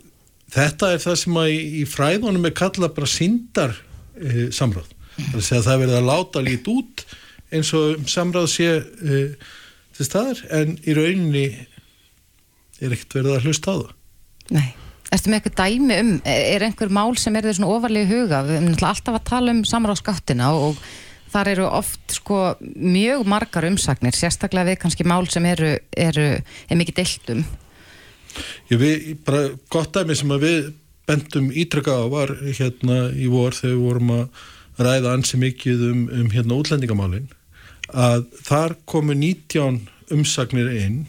[0.54, 3.76] þetta er það sem að í, í fræðunum er kallað bara síndar
[4.16, 4.92] e, samráð.
[5.20, 7.06] Er að það er verið að láta lít út
[7.50, 9.24] eins og um samráð sé e,
[9.98, 11.48] til staðar en í rauninni
[12.80, 13.96] er ekkert verið að hlusta á það.
[14.56, 14.70] Nei.
[15.10, 18.42] Erstu með eitthvað dæmi um, er einhver mál sem er þér svona ofarlega huga?
[18.46, 20.82] Við erum alltaf að tala um samráðskattina og,
[21.30, 26.80] þar eru oft sko mjög margar umsagnir, sérstaklega við kannski mál sem eru, eru er
[26.80, 27.44] mikið deiltum.
[28.70, 30.72] Ég við, bara gott dæmi sem að við
[31.10, 34.44] bendum ítrekka á var hérna í vor þegar við vorum að
[34.80, 37.30] ræða ansi mikið um, um hérna útlendingamálin
[37.90, 39.80] að þar komu 19
[40.14, 41.00] umsagnir inn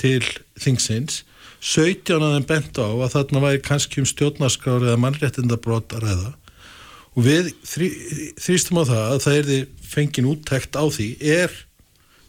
[0.00, 0.24] til
[0.60, 1.22] þingsins
[1.64, 6.32] 17 að þeim bent á að þarna væri kannski um stjórnarskrár eða mannréttindabrót að ræða.
[7.14, 7.88] Og við þrý,
[8.42, 9.58] þrýstum á það að það er því
[9.94, 11.08] fengin úttekt á því.
[11.24, 11.56] Er,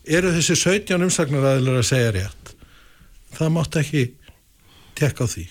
[0.08, 2.56] eru þessi 17 umsagnar aðeinar að segja rétt?
[3.36, 4.06] Það mátt ekki
[4.96, 5.46] tekka á því.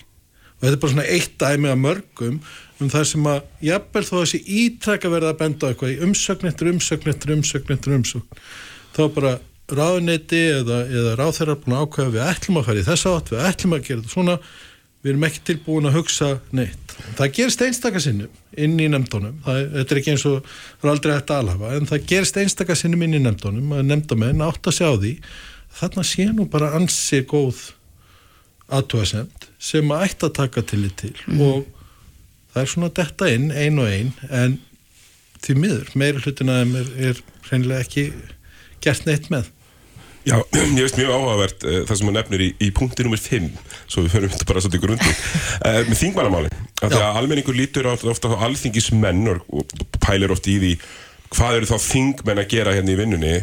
[0.55, 2.37] Og þetta er bara svona eitt dæmi af mörgum
[2.81, 5.99] um það sem að jafnvel þó að þessi ítrekka verða að benda á eitthvað í
[6.07, 8.41] umsögn eftir umsögn eftir umsögn eftir umsögn
[8.95, 9.33] þá bara
[9.71, 13.45] ráðneiti eða, eða ráðherrar búin að ákveða við ætlum að fara í þessa átt, við
[13.49, 14.37] ætlum að gera þetta svona
[15.05, 16.93] við erum ekki tilbúin að hugsa neitt.
[17.17, 21.33] Það gerist einstakasinnum inn í nefndunum, þetta er ekki eins og það er aldrei hægt
[21.33, 25.11] að alhafa, en það gerist einstakasinnum inn í nefndunum að nefndamenn átt að sjá því
[25.77, 27.61] þarna sé nú bara ansi góð
[28.73, 30.81] aðtúasemt sem að ætti að taka til.
[30.87, 31.67] Í til og
[32.53, 34.57] það er svona detta inn ein og ein en
[35.45, 38.07] því miður, meiri hlutina þeim er, er hreinlega ekki
[38.85, 39.51] gert neitt með?
[40.25, 40.39] Já,
[40.77, 43.49] ég veist mjög áhugavert uh, það sem hún nefnir í, í punkti nummer 5
[43.85, 47.89] svo við förum þetta bara svolítið grundi uh, með þingmannamáli, af því að almenningur lítur
[47.91, 50.73] ofta, ofta á alþingismenn og, pælir oft í því
[51.35, 53.37] hvað eru þá þingmenn að gera hérna í vinnunni.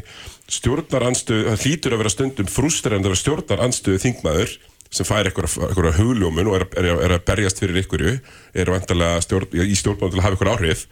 [0.52, 4.56] Stjórnaranstöð, það hlýtur að vera stundum frústrandi að vera stjórnaranstöðu þingmaður
[4.92, 9.54] sem fær eitthvað hugljómun og er, er, er að berjast fyrir ykkur er vantarlega stjórn,
[9.64, 10.84] í stjórnmáli til að hafa ykkur áhrif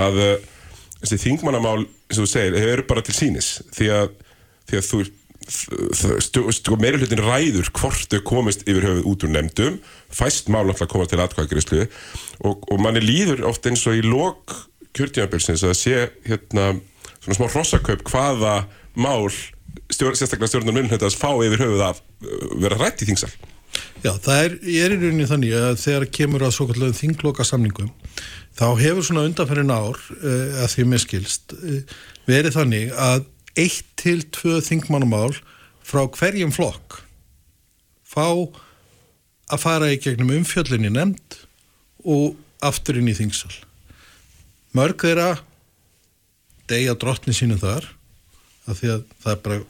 [0.00, 0.32] að uh,
[1.00, 4.12] þessi þingmannamál, eins og þú segir, eru bara til sínis því að,
[4.70, 5.02] því að þú
[5.50, 9.78] stu, meiri hlutin ræður hvort þau komist yfir höfuð út úr nefndum
[10.14, 11.86] fæst mál náttúrulega komast til atkvæðagreyslu
[12.46, 14.54] og, og manni líður ofta eins og í lok
[14.96, 15.96] kjörtíðanbilsins að sé
[16.26, 16.74] hérna
[17.20, 18.54] svona smá rossakaup hvaða
[18.98, 19.30] mál
[19.90, 23.30] stjórn, sérstaklega stjórnar minnhundast fá yfir höfuð að uh, vera rætt í þingsal.
[24.02, 27.46] Já, það er, ég er í rauninni þannig að þegar kemur að svo kallega þingloka
[27.46, 27.90] samningum
[28.58, 31.80] þá hefur svona undanferðin ár uh, að því miskilst uh,
[32.28, 33.24] verið þannig að
[33.58, 35.32] eitt til tvö þingmannamál
[35.84, 37.00] frá hverjum flokk
[38.06, 38.26] fá
[39.50, 41.40] að fara í gegnum umfjöllinni nefnd
[42.06, 43.52] og aftur inn í þingsal.
[44.76, 45.40] Mörg þeirra
[46.70, 47.88] degja drottni sínu þar
[48.70, 49.60] af því að það er bara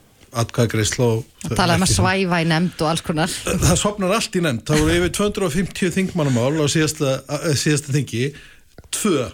[0.40, 1.06] atkvæðgreisla
[1.42, 3.32] Það talaði um að svæfa í nefnd og alls konar.
[3.48, 7.14] Það sopnar allt í nefnd, það voru yfir 250 þingmannamál á síðasta,
[7.58, 8.26] síðasta þingi
[8.94, 9.30] tvö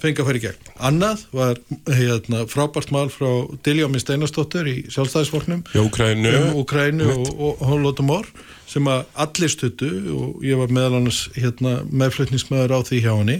[0.00, 0.68] fengi að fara í gegn.
[0.88, 1.58] Annað var
[1.92, 3.28] hérna, frábært mál frá
[3.66, 8.30] Diljámi Steinarstóttur í sjálfstæðisvorknum Úkrænu um Úkrænu og, og Hólótumór
[8.70, 13.38] sem að allir stuttu og ég var meðal annars hérna, meðflutnismöður á því hjá henni.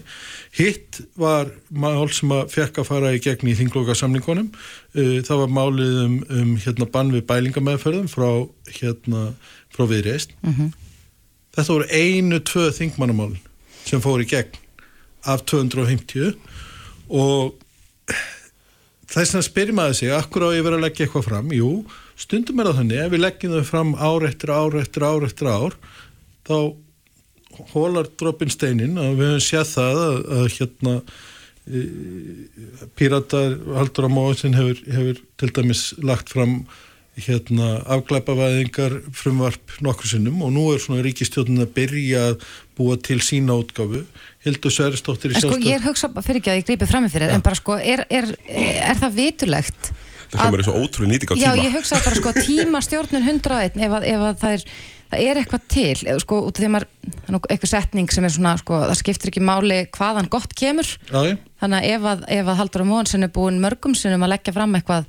[0.59, 4.51] Hitt var mál sem að fekk að fara í gegn í þingloka samningunum.
[4.97, 8.27] Uh, það var málið um, um hérna, bann við bælingamæðferðum frá,
[8.81, 9.29] hérna,
[9.71, 10.35] frá viðreist.
[10.43, 10.75] Mm -hmm.
[11.55, 13.39] Þetta voru einu, tvö þingmannamál
[13.87, 14.60] sem fór í gegn
[15.29, 16.37] af 250
[17.11, 17.57] og
[19.11, 21.51] þess að spyrja maður sig, akkur á ég verið að leggja eitthvað fram?
[21.55, 21.71] Jú,
[22.21, 25.51] stundum er það þannig, ef við leggjum þau fram ár eftir ár eftir ár eftir
[25.51, 25.77] ár,
[26.47, 26.57] þá
[27.75, 30.95] hólar droppin steinin og við höfum séð það að, að hérna
[31.67, 31.83] e,
[32.97, 36.63] Píratar Haldur á Móðsinn hefur, hefur til dæmis lagt fram
[37.21, 42.45] hérna afglæpavæðingar frumvarp nokkur sinnum og nú er svona ríkistjóðin að byrja að
[42.79, 44.05] búa til sína útgafu
[44.45, 47.29] Hildur Sveristóttir í sjálfstöð En sko ég hugsa fyrir ekki að ég grípi fram fyrir
[47.29, 47.37] ja.
[47.37, 49.91] en bara sko er, er, er það vitulegt
[50.31, 51.43] Það kemur eins og ótrúlega nýting á tíma.
[51.43, 54.67] Já ég hugsa bara sko tíma stjórnun 101 ef, ef að það er
[55.11, 58.27] það er eitthvað til, sko, út af því að maður það er eitthvað setning sem
[58.27, 60.91] er svona, sko, það skiptir ekki máli hvaðan gott kemur.
[61.11, 64.37] Já, þannig að ef að, ef að Haldur og Móhansson er búin mörgum sinnum að
[64.37, 65.09] leggja fram eitthvað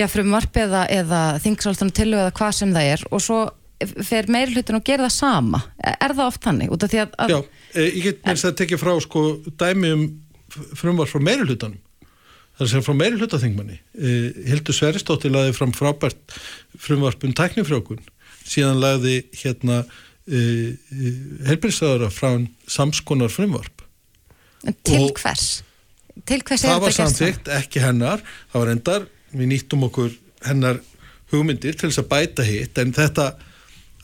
[0.00, 3.42] já, frumvarp eða, eða þingsaltunum til eða hvað sem það er og svo
[4.08, 5.62] fer meir hlutin og gera það sama?
[5.92, 6.74] Er það oft þannig?
[7.32, 7.38] Já,
[7.74, 9.24] e, ég get mér að tekja frá sko
[9.60, 10.04] dæmi um
[10.52, 11.80] frumvarp frá meiri hlutanum
[12.52, 14.10] það er sem frá meiri hlutaþingmanni e,
[14.50, 16.36] Hildur Sveristóttir laði fram frábært
[16.76, 18.02] frumvarp um tæknifrjókun
[18.44, 19.82] síðan laði hérna
[20.26, 21.12] e, e,
[21.48, 22.34] helbriðsæðara frá
[22.70, 23.84] samskonar frumvarp.
[24.66, 25.62] En Til og hvers?
[26.28, 26.74] Til hvers er?
[26.74, 28.22] Það var samþygt, ekki hennar.
[28.52, 30.12] Það var endar við nýttum okkur
[30.46, 30.82] hennar
[31.32, 32.78] hugmyndir til þess að bæta hitt.
[32.78, 33.32] En þetta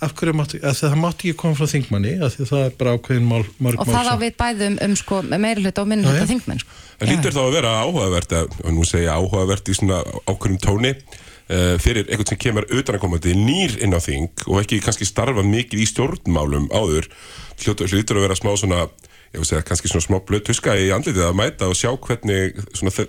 [0.04, 3.24] af hverju mátti, það mátti ekki koma frá þingmanni af því það er bara ákveðin
[3.26, 6.30] mál, mörg og það á við bæðum um sko, meiri hlut og minni hlut að
[6.34, 6.76] þingmenn sko.
[6.98, 11.74] En lítur þá að vera áhugavert og nú segja áhugavert í svona ákveðum tóni uh,
[11.82, 15.90] fyrir eitthvað sem kemur utanakomandi nýr inn á þing og ekki kannski starfa mikið í
[15.90, 17.10] stjórnmálum áður
[17.58, 18.86] lítur að vera smá svona
[19.34, 22.54] ég vil segja kannski svona smá blöð tuska í andlitið að mæta og sjá hvernig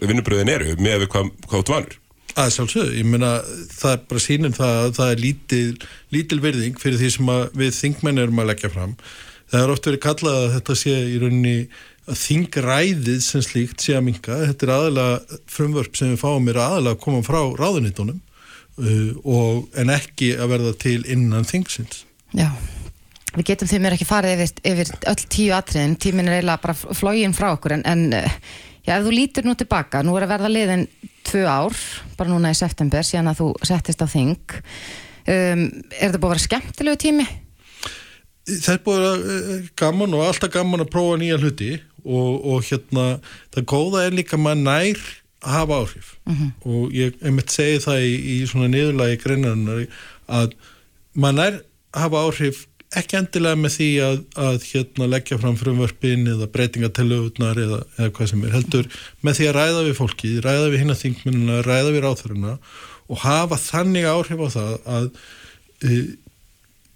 [0.02, 2.00] vinnubröðin eru með hvað, hvað þú dvanur
[2.46, 3.32] að sjálfsögðu, ég meina
[3.74, 7.76] það er bara sínum það að það er lítil, lítil virðing fyrir því sem við
[7.78, 8.96] þingmenn erum að leggja fram.
[9.50, 11.56] Það er oft verið kallað að þetta sé í rauninni
[12.10, 14.40] að þingræðið sem slíkt sé að minka.
[14.50, 19.68] Þetta er aðalega frumvörp sem við fáum er aðalega að koma frá ráðunitónum uh, og,
[19.80, 22.04] en ekki að verða til innan þingsins.
[22.38, 22.50] Já,
[23.36, 26.78] við getum því mér ekki farið yfir, yfir öll tíu atriðin, tímin er eiginlega bara
[26.78, 28.26] flógin frá okkur en, en
[28.90, 30.86] Já, ef þú lítir nú tilbaka, nú er að verða liðin
[31.30, 31.78] tvö ár,
[32.18, 34.58] bara núna í september síðan að þú settist á þing
[35.30, 35.64] um,
[35.94, 37.28] er þetta búið að vera skemmtilegu tími?
[38.50, 41.72] Það er búið að vera eh, gaman og alltaf gaman að prófa nýja hluti
[42.04, 43.08] og, og hérna
[43.54, 45.04] það góða er líka maður nær
[45.40, 46.48] að hafa áhrif uh mhm.
[46.48, 46.72] -huh.
[46.74, 49.86] og ég mitt segi það í, í svona niðurlagi greinarnar
[50.28, 50.56] að
[51.14, 51.62] maður nær
[51.94, 52.66] að hafa áhrif
[52.98, 58.32] ekki endilega með því að, að hérna, leggja fram frumvörpin eða breytingatellöfurnar eða, eða hvað
[58.32, 58.88] sem er heldur
[59.26, 62.56] með því að ræða við fólki, ræða við hinn að þingminuna, ræða við ráþurina
[63.10, 65.08] og hafa þannig áhrif á það að
[65.86, 66.00] e,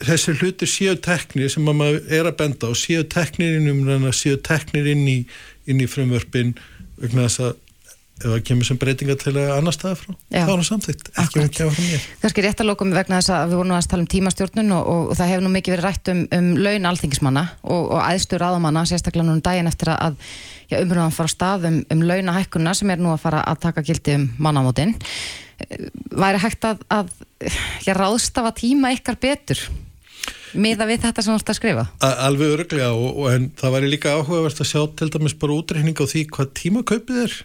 [0.03, 4.39] þessi hlutir séu teknir sem maður er að benda og séu teknir inn um séu
[4.41, 5.19] teknir inn í,
[5.69, 6.55] í frumvörpin
[6.97, 7.59] vegna þess að
[8.23, 10.43] ef það kemur sem breytinga til annar staða frá Já.
[10.43, 13.33] þá er það samþýtt, ekki með kjáða frá mér Kanski rétt að lókum vegna þess
[13.35, 15.87] að við vorum að tala um tímastjórnun og, og, og það hefur nú mikið verið
[15.87, 20.19] rætt um, um laun alþingismanna og, og aðstur aðamanna, sérstaklega núna um daginn eftir að
[20.79, 24.27] umröðan fara stað um, um launahækkunna sem er nú að fara að taka gildi um
[24.41, 24.95] mannamótin.
[26.11, 27.11] Væri hægt að, að
[27.85, 29.61] já, ráðstafa tíma ykkar betur
[30.53, 31.83] miða við þetta sem þú ert að skrifa?
[32.03, 35.97] Alveg örglega og, og en það væri líka áhugavert að sjá til dæmis bara útreikning
[35.97, 37.37] á því hvað tímakaupið er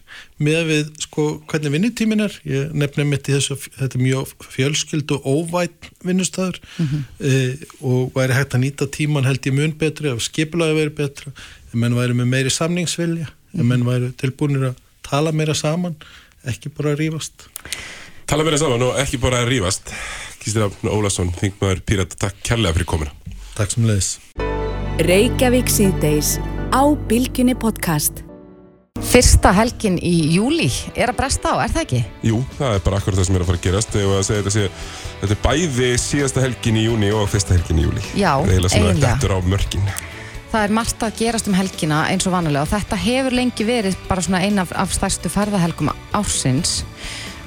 [0.49, 2.37] með við sko hvernig vinnutímin er.
[2.49, 7.33] Ég nefnir mitt í þessu þetta er mjög fjölskyld og óvætt vinnustæður e,
[7.81, 11.35] og væri hægt að nýta tíman held ég mun betri ef skipulaði væri betra
[11.68, 15.97] ef menn væri með meiri samningsvilja ef menn væri tilbúinir að tala meira saman
[16.49, 17.49] ekki bara að rífast
[18.29, 19.89] Tala meira saman og ekki bara að rífast
[20.43, 23.12] Kístir Ólason, þingmaður Pírata, takk kærlega fyrir komuna.
[23.57, 24.11] Takk sem leiðis
[25.09, 26.35] Reykjavík síðdeis
[26.68, 28.20] á Bilginni podcast.
[29.09, 32.03] Fyrsta helgin í júli er að bresta á, er það ekki?
[32.29, 33.97] Jú, það er bara akkurat það sem er að fara að gerast.
[33.97, 34.66] Að segja þetta sé
[35.22, 38.53] Þetta er bæði síðasta helgin í júni og fyrsta helgin í júli Já, Það er
[38.53, 39.16] eiginlega eiginlega.
[39.24, 39.89] Þetta á mörkin.
[40.53, 43.99] Það er margt að gerast um helgina eins og vanalega og þetta hefur lengi verið
[44.09, 46.83] bara svona eina af, af stærstu ferðahelgum ársins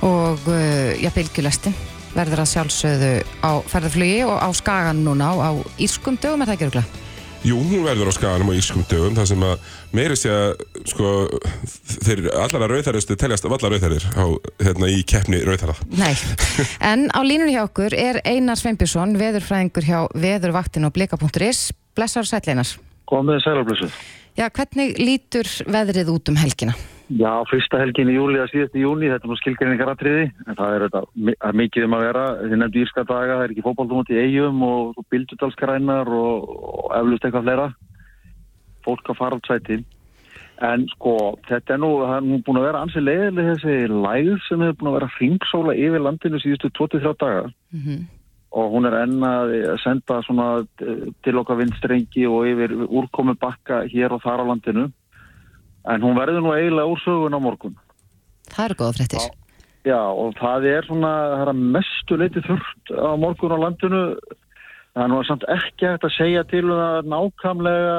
[0.05, 1.75] og uh, já, bylgjulestin
[2.11, 3.13] verður að sjálfsögðu
[3.45, 7.07] á ferðarflugi og á skagan núna á, á írskum dögum er það ekki örgulega?
[7.41, 10.51] Jú, hún verður á skaganum á ískum dögum Það sem að meiri sé að
[10.91, 11.13] sko,
[12.05, 14.25] þeir allara rauðhæristu teljast af alla rauðhærir á,
[14.61, 16.13] hérna, í keppni rauðhæra Nei,
[16.91, 22.29] en á línunni hjá okkur er Einar Sveinbjörnsson, veðurfræðingur hjá veðurvaktin og blika.is Blessar og
[22.29, 22.69] sætleinar.
[23.09, 23.89] Komið sælaflössu.
[24.39, 26.75] Já, hvernig lítur veðrið út um helgina?
[27.11, 30.75] Já, fyrsta helgin í júli að síðast í júni, þetta er nú skilgreiningar en það
[30.75, 34.11] er þetta mikið um að vera, þið nefndu írska daga, það er ekki fótballtum út
[34.11, 37.65] í eigum og, bildudalskrænar og, og eflust eitthvað fleira.
[38.85, 39.81] Fólk að fara út sæti.
[40.61, 41.17] En sko,
[41.49, 44.79] þetta er nú, það er nú búin að vera ansið leiðileg þessi læð sem hefur
[44.79, 47.45] búin að vera hringsóla yfir landinu síðustu 23 daga.
[48.51, 50.47] og hún er enn að senda svona
[50.83, 54.89] eh, til okkar vindstrengi og yfir úrkomi bakka hér og þar á landinu
[55.89, 57.77] en hún verður nú eiginlega úr sögun á morgun.
[58.51, 59.31] Það eru góða fréttir.
[59.87, 64.03] Já, og það er svona það er að mestu leiti þurft á morgun á landinu.
[64.91, 67.93] Það er nú samt ekki hægt að segja til um það nákvæmlega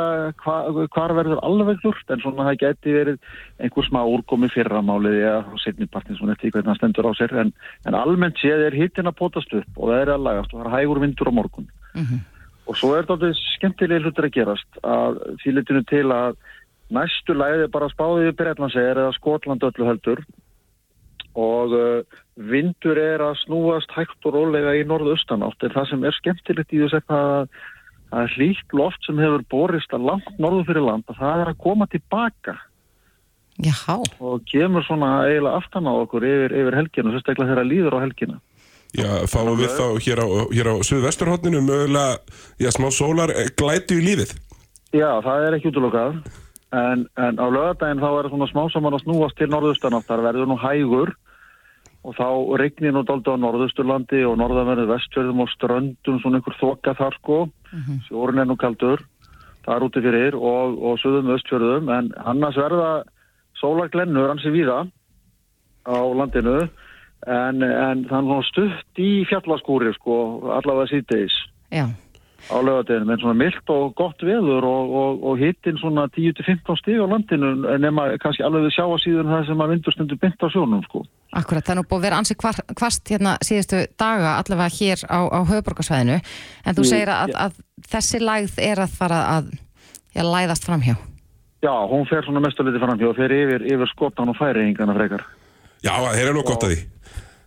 [0.44, 0.56] hva,
[0.92, 3.30] hvar verður alveg þurft en svona það geti verið
[3.64, 7.34] einhver smá úrkomi fyrramálið eða setni partin svona eftir hvernig það stendur á sér.
[7.40, 7.54] En,
[7.88, 10.68] en almennt séð er hittin að potast upp og það er að lagast og það
[10.68, 11.72] er hægur vindur á morgun.
[12.68, 16.36] Og svo er þetta skemmtilega hlutur að gerast að því litinu til að
[16.92, 20.24] næstu læði er bara spáðið við Breitlandsegir eða Skotland öllu heldur.
[21.32, 25.64] Og uh, vindur er að snúast hægt og rólega í norðaustanátt.
[25.64, 29.96] En það sem er skemmtilegt í þess að það er hlýtt loft sem hefur borist
[29.96, 32.58] að langt norðu fyrir land að það er að koma tilbaka.
[33.62, 37.96] Jáhá, og kemur svona eiginlega aftan á okkur yfir, yfir helgina, sérstaklega þegar það líður
[37.96, 38.38] á helgina.
[38.92, 42.16] Já, fáum við þá hér á, hér á Suðvesturhóttinu mögulega,
[42.60, 44.34] já, smá sólar eh, glætu í lífið.
[44.92, 46.18] Já, það er ekki útlokað
[46.72, 50.58] en, en á lögadaginn þá er svona smá saman að snúast til norðaustanáttar verður nú
[50.60, 51.14] hægur
[52.02, 56.96] og þá regnir nú daldi á norðausturlandi og norðanverðu vestfjörðum og ströndum svona einhver þoka
[56.98, 57.36] þar sko.
[58.08, 59.04] Sjórin er nú kaldur
[59.62, 62.92] það er úti fyrir og, og söðum östfjörðum en annars verða
[63.60, 64.80] sólarglennur ansi víða
[65.86, 66.66] á landinu.
[67.22, 70.16] En, en það nú stutt í fjallaskúri sko
[70.56, 71.36] allavega síðdeis
[71.70, 71.86] já.
[72.50, 76.98] Á lögadeginum, en svona myllt og gott veður og, og, og hittin svona 10-15 stig
[76.98, 80.42] á landinu nema kannski alveg við sjá að síðan það sem að vindur stundur bynt
[80.42, 81.04] á sjónum sko.
[81.32, 85.04] Akkurat, það er nú búið að vera ansi hvar, hvast hérna síðustu daga allavega hér
[85.06, 87.62] á, á höfuborgarsvæðinu en þú Jú, segir að, að
[87.94, 89.52] þessi lægð er að fara að
[90.12, 90.96] já, læðast framhjá.
[91.62, 95.22] Já, hún fer svona mestuliti framhjá og fer yfir, yfir skotan og færiðingana frekar.
[95.82, 96.80] Já, þeir eru nú gott að því.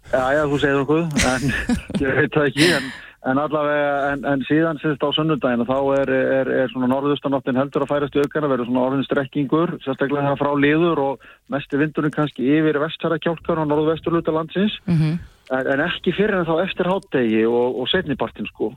[0.05, 1.45] Já, já, þú segir okkur, en
[2.03, 2.89] ég veit það ekki, en,
[3.25, 7.85] en allavega, en, en síðan sérst á sunnudaginu, þá er, er, er svona norðustanáttin heldur
[7.85, 12.45] að færast í aukana, verður svona orðin strekkingur, sérstaklega frá liður og mesti vindurinn kannski
[12.59, 15.17] yfir vestfæra kjálkar og norðvesturluta landsins, Mm
[15.53, 18.71] en, en ekki fyrir en þá eftir hátdegi og, og setnipartin sko,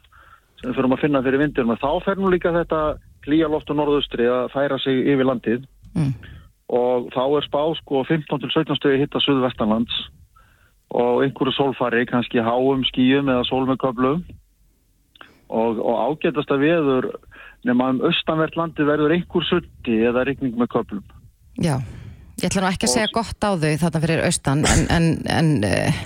[0.60, 2.82] sem við fyrir að finna fyrir vindurinn, og þá fer nú líka þetta
[3.24, 5.66] klíja loft og norðustri að færa sig yfir landið.
[5.96, 6.12] Mm.
[6.68, 9.94] og þá er spá sko 15 til 17 stöði hitta suðvestanlands.
[10.92, 13.64] Og einhverju sólfari, kannski háum skíum eða sól
[15.48, 17.10] og, og ágætasta veður
[17.66, 21.02] nema um austanvert landi verður einhver sutti eða rigning með köflum.
[21.58, 21.76] Já,
[22.38, 25.48] ég ætla nú ekki að segja gott á þau þarna fyrir austan en, en, en
[25.66, 25.98] uh,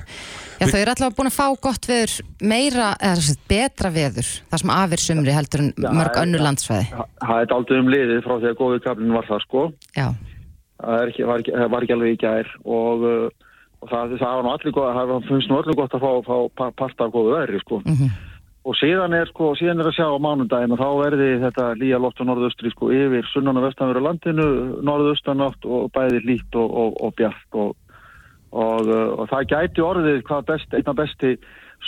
[0.57, 4.75] já, þau eru allavega búin að fá gott veður meira, eða betra veður það sem
[4.79, 6.23] afir sumri heldur en mörg já.
[6.25, 6.89] önnur landsvæði.
[6.97, 9.67] Það það er aldrei um liðið frá því að góðu köflin var það sko.
[9.99, 10.09] Já,
[10.83, 13.53] Það er ekki, var, ekki, það var ekki alveg í gær og, uh,
[13.85, 16.37] og það, það var nú allir gott, það finnst nú allir gott að fá, fá
[16.59, 17.79] pa- part af góðu veðri sko.
[18.63, 21.99] Og síðan er, sko, síðan er að sjá á mánundaginn og þá verði þetta lýja
[21.99, 24.49] loft og norðaustri sko yfir sunnan og vestanveru landinu,
[24.87, 27.73] norðaustanátt og bæði lít og, og, og bjart og,
[28.55, 28.93] og,
[29.33, 31.33] það gæti orðið hvað best, einna besti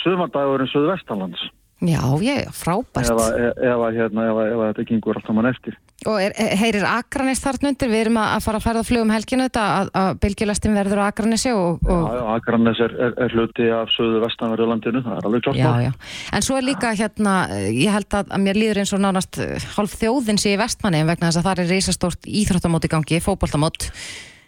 [0.03, 1.45] sumardagurinn söðu vestanlands.
[1.83, 3.03] Já, ég, frábært.
[3.03, 5.75] ef, að, hérna, ef að þetta gengur allt saman eftir.
[6.07, 7.89] Og er, heyrir Akranes þarna undir?
[7.91, 11.05] Við erum að að fara að ferða flugum helginu þetta að, að bylgjulastin verður á
[11.09, 11.83] Akranesi og...
[11.83, 15.43] og Já, já, Akranes er, er, er hluti af söðu vestanverðu landinu, það er alveg
[15.47, 15.91] klart Já, já.
[16.37, 19.41] En svo er líka hérna, eh, ég held að, að mér líður eins og nánast
[19.43, 23.21] eh, hálf þjóðin sé í vestmanni vegna þess að það er reisastórt íþróttamót í gangi,
[23.25, 23.89] fótboltamót.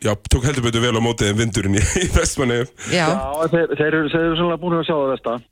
[0.04, 2.64] Já, tók heldur betur vel á mótið en vindurinn í, í vestmanni.
[2.94, 5.48] Já, Já, þeir, þeir, eru, þeir eru sannlega búin að sjá það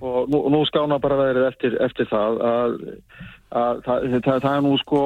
[0.00, 2.76] og nú, nú skána bara verið eftir, eftir það að,
[3.52, 5.00] að það, það, það er nú sko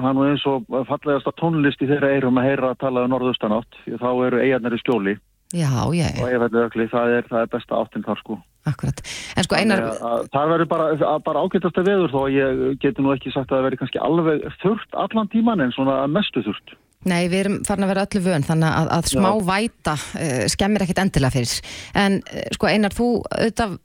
[0.00, 3.12] það er nú eins og fallegasta tónlist í þeirra eirum að heyra að tala um
[3.14, 5.16] norðaustanátt því þá eru eigarnir í skjóli.
[5.54, 8.38] Já, já, og eigarverðið það er, það er besta áttin þar sko.
[8.66, 8.98] Akkurat.
[9.38, 12.34] En sko einar, að- að það verður bara, að bara ágætast að veður þó að
[12.34, 16.00] ég geti nú ekki sagt að það verður kannski alveg þurft allan tíman en svona
[16.10, 16.74] mestu þurft
[17.06, 20.82] nei, við erum farin að vera öllu vön þannig að, að smá væta uh, skemmir
[20.82, 21.52] ekkit endilega fyrir.
[21.94, 23.76] En uh, sko einar, þú auðvitað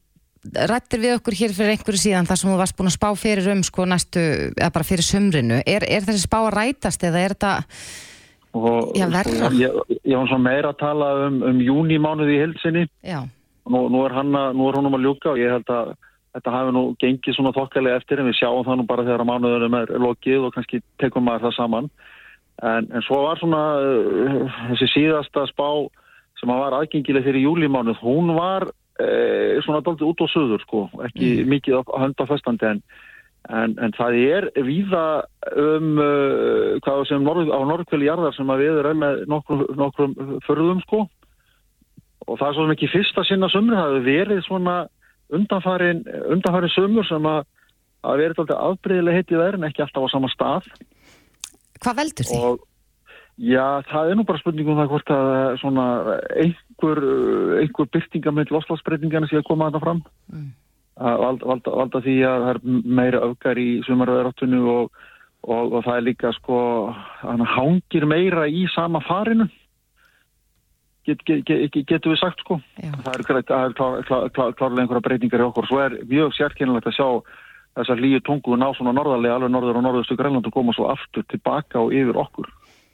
[0.42, 3.52] rættir við okkur hér fyrir einhverju síðan þar sem þú varst búin að spá fyrir
[3.54, 4.24] um sko næstu,
[4.58, 5.60] eða bara fyrir sumrinu.
[5.66, 7.52] Er, er þessi spá að rætast eða er þetta,
[8.54, 9.32] og Já, verra.
[9.32, 13.22] sko, ég, ég var svona meira að tala um, um júnimánuði í heilsinni já,
[13.72, 15.94] nú, nú er hann að, nú er honum að ljúka og ég held að
[16.36, 19.32] þetta hafi nú gengið svona þokkalega eftir en við sjáum það nú bara þegar að
[19.32, 21.90] mánuðunum er lokið og kannski tekum maður það saman
[22.62, 25.68] en, en svo var svona uh, þessi síðasta spá
[26.40, 28.68] sem var aðgengileg fyrir júlimánuð hún var
[29.66, 32.84] svona daldið út á söður sko, ekki mikið á á hönd á festandi en
[33.50, 35.06] En, en það er víða
[35.58, 40.14] um uh, hvað sem norð, á norðkvæli jarðar sem að við erum með nokkrum, nokkrum
[40.46, 41.08] förðum sko.
[42.30, 44.76] Og það er svo mikið fyrsta sinna sömur það hefur verið svona
[45.34, 46.04] undanfarin,
[46.36, 47.42] undanfarin sömur sem að
[48.02, 50.70] að verið alltaf afbreyðilega heitið þær en ekki alltaf á sama stað.
[51.82, 52.40] Hvað veldur því?
[52.46, 52.64] og
[53.38, 55.86] já, það er nú bara spurningum það hvort að eh, svona
[56.44, 60.04] einhver, eh, einhver byrtingamönd loslasbreytingana sé að koma þarna fram.
[60.32, 60.50] Mm.
[61.02, 62.60] að valda, valda, valda því að það er
[63.00, 64.92] meira öfgar í sumaröðaráttunni og,
[65.48, 66.58] og, og það er líka sko
[67.24, 69.48] hann hangir meira í sama farinu.
[71.08, 72.60] Get, get, get, getur við sagt sko.
[72.78, 72.92] Já.
[73.02, 75.70] það er, klár, það er klár, klár, klár, klárlega einhverja breytingar í okkur.
[75.72, 77.08] Svo er mjög sérkennilegt að sjá
[77.80, 81.26] þessar líu tungu ná svona norðarlega alveg norður og norðustu Grænland og koma svo aftur
[81.32, 82.50] tilbaka og yfir okkur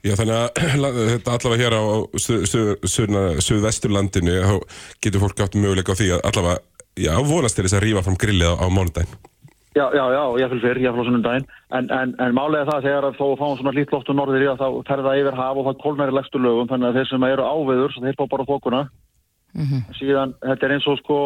[0.06, 0.48] Já, þannig að
[1.12, 1.84] þetta allavega hér á
[3.46, 4.54] suðvesturlandinu þá
[5.02, 6.60] getur fólk átt möguleika á því að allavega,
[6.94, 9.18] já, vonast til þess að rífa fram grillið á, á mánudaginn.
[9.76, 11.44] Já, já, já, ég fylg fyrr, ég fylg á sunnundaginn
[11.76, 14.48] en, en, en málega það þegar að þó að fáum svona lít loftu norður í
[14.50, 17.10] að þá fer það yfir haf og það kólnar í legstu lögum þannig að þeir
[17.10, 18.80] sem eru áveður, svo þeir fá bara þokuna.
[19.98, 21.20] Síðan, þetta er eins og sko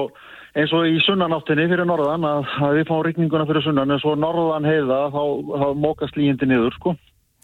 [0.59, 4.15] eins og í sunnanáttinni fyrir norðan að, að við fáum rigninguna fyrir sunnan en svo
[4.19, 5.23] norðan heiða þá,
[5.63, 6.95] þá mókast líjandi niður sko,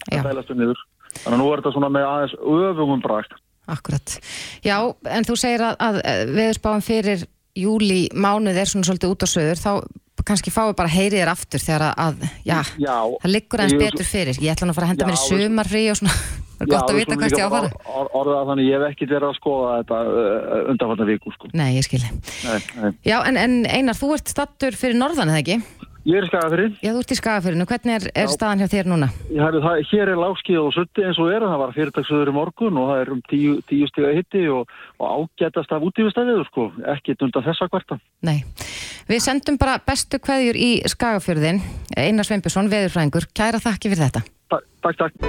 [0.04, 0.18] Já.
[0.18, 0.84] það dælastu niður
[1.22, 3.36] þannig að nú er þetta svona með aðeins öfumum brakt
[3.68, 4.14] Akkurat.
[4.64, 4.78] Já,
[5.12, 5.98] en þú segir að, að
[6.32, 7.26] veðurspáum fyrir
[7.58, 9.72] júli mánuð er svona svolítið út á söður, þá
[10.28, 13.82] kannski fáum við bara heyrið þér aftur þegar að, að já, Já, það liggur aðeins
[13.84, 14.40] betur fyrir.
[14.44, 16.16] Ég ætla nú að fara að henda Já, mér í sumarfrí og svona,
[16.58, 17.70] það er gott að vita hvert ég á að fara.
[17.94, 21.50] or- Orða þannig, ég hef ekkert verið að skoða þetta uh, undanfarnar viku sko.
[21.52, 21.92] Nei, ég
[22.82, 22.92] nei.
[23.06, 25.60] Já, en, en Einar, þú ert stattur fyrir norðan, eða ekki?
[26.08, 27.64] Ég er í skagafyrir Já, þú ert í skagafyrinu.
[27.68, 28.32] Hvernig er, er Já.
[28.32, 29.08] staðan hjá þér núna?
[29.28, 32.34] Ég hefði það, hér er lágskíð og sutti eins og er, það var fyrirtagsöður í
[32.38, 36.66] morgun og það er um tíu, tíu stiga hitti og, og ágætast af útífistæðiður sko,
[36.94, 38.00] ekkit undan þessa kvarta.
[38.24, 38.38] Nei.
[39.08, 41.60] Við sendum bara bestu kveðjur í skagafjörðin.
[41.96, 43.28] Einar Sveinbjörnsson, veðurfræðingur.
[43.36, 44.24] Kæra þakki fyrir þetta.
[44.48, 45.28] Takk, takk, takk.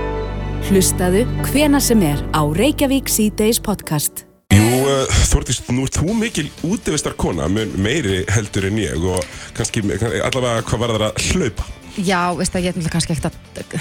[0.70, 4.29] Hlustaðu hvena sem er á Reykjavík C-Days podcast.
[4.50, 9.26] Jú, uh, Þordís, nú ert þú mikil útivistar kona, meiri heldur en ég og
[9.58, 11.68] kannski allavega hvað var það að hlaupa?
[12.00, 13.76] Já, veist að ég er náttúrulega kannski ekkert að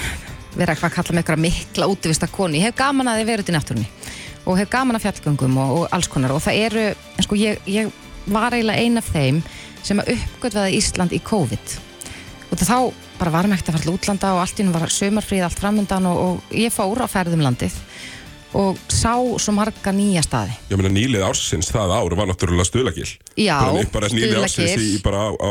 [0.59, 2.59] vera eitthvað að kalla með eitthvað mikla útivista konu.
[2.59, 3.89] Ég hef gaman að þið vera út í náttúrunni
[4.45, 6.85] og hef gaman að fjallgöngum og, og alls konar og það eru,
[7.17, 7.91] en sko ég, ég
[8.29, 9.41] var eiginlega ein af þeim
[9.85, 11.75] sem að uppgötvaði Ísland í COVID
[12.49, 12.77] og þá
[13.19, 16.07] bara varum ekkert að fara til útlanda og allt í nú var sömarfríð allt framöndan
[16.09, 17.75] og, og ég fór á ferðum landið
[18.57, 20.55] og sá svo marga nýja staði.
[20.71, 23.07] Ég meina nýlið ársins það ár var náttúrulega stuðlagil.
[23.37, 23.57] Já,
[23.93, 25.03] bara nýlið ársins í, Stuðlagil.
[25.05, 25.49] bara á, á,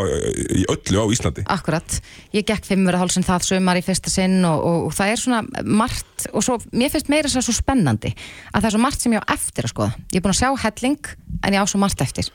[0.59, 1.45] í öllu á Íslandi.
[1.55, 1.99] Akkurat,
[2.35, 5.43] ég gekk fimmur hálsinn það sömar í fyrsta sinn og, og, og það er svona
[5.63, 8.15] margt og svo, mér finnst meira þess að svo spennandi
[8.51, 10.41] að það er svo margt sem ég á eftir að skoða ég er búin að
[10.41, 11.11] sjá helling
[11.47, 12.31] en ég á svo margt eftir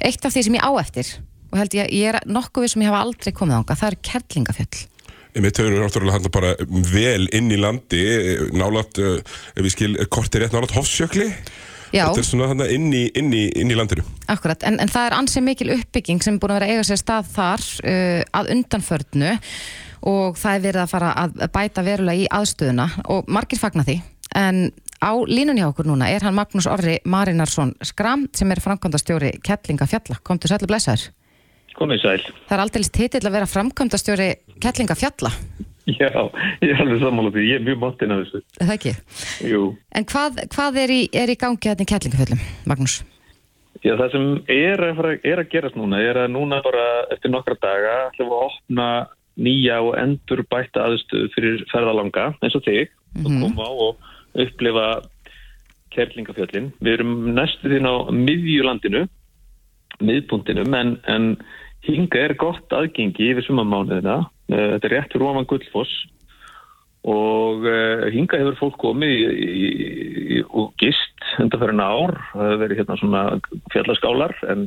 [0.00, 1.10] eitt af því sem ég á eftir
[1.48, 3.98] og held ég, ég er nokkuð við sem ég hafa aldrei komið ánga, það er
[4.08, 4.80] kerlingafjöll
[5.38, 6.52] Höfum við náttúrulega hann bara
[6.90, 8.02] vel inn í landi,
[8.58, 9.18] nálat, uh,
[9.54, 11.28] ef við skil, kortir rétt nálat Hofsjökli.
[11.88, 14.02] Já, Þetta er svona inn í, inn í, inn í landinu.
[14.28, 17.00] akkurat, en, en það er ansið mikil uppbygging sem er búin að vera eiga sér
[17.00, 19.30] stað þar uh, að undanförnu
[20.10, 23.96] og það er verið að fara að bæta verulega í aðstöðuna og margir fagna því
[24.36, 24.68] en
[25.00, 29.88] á línunni hjá okkur núna er hann Magnús Orri Marinarsson Skram sem er framkvæmdastjóri Kettlinga
[29.88, 31.08] fjalla, komdu sætlu blessaður
[31.78, 32.18] komið sæl.
[32.48, 34.28] Það er aldrei titill að vera framkvæmdastjóri
[34.62, 35.32] Kettlingafjalla,
[35.88, 36.10] Já,
[36.60, 38.40] ég er alveg sammála því, ég er mjög máttinn af þessu.
[38.58, 38.90] það ekki?
[39.48, 39.60] Jú,
[39.96, 42.98] En hvað, hvað er, í, er í gangi hérna í Kettlingafjöllum, Magnús?
[43.86, 47.54] já það sem er að, er að gerast núna er að núna bara eftir nokkra
[47.62, 48.86] daga ætlum við að opna
[49.38, 52.90] nýja og endur bætta aðstöðu fyrir ferðalanga eins og þig
[53.22, 54.08] að koma á og
[54.44, 54.86] upplifa
[55.94, 56.72] kerlingafjöllin.
[56.82, 59.04] Við erum næstu þín á miðjulandinu,
[60.04, 61.30] miðpuntinum en, en
[61.86, 64.20] hinga er gott aðgengi yfir sumamánuðina.
[64.50, 65.94] Eh, Þetta er rétt fyrir ofan Gullfoss.
[67.08, 69.68] Og uh, hinga hefur fólk komið í, í,
[70.34, 73.22] í, og gist undanferðin ár, það hefur verið hérna svona
[73.72, 74.64] fjallaskálar en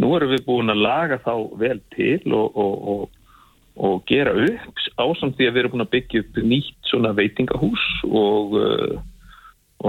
[0.00, 3.28] nú erum við búin að laga þá vel til og, og, og,
[3.76, 7.86] og gera upp ásamt því að við erum búin að byggja upp nýtt svona veitingahús
[8.08, 8.56] og,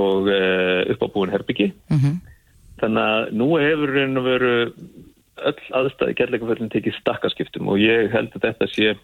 [0.04, 1.72] og uh, uppábúin herbyggi.
[1.88, 2.20] Mm
[2.82, 3.94] þannig að nú hefur
[4.26, 4.54] veru
[5.50, 8.96] öll aðstæði kærleikaföllin tekið stakkaskiptum og ég held að þetta sé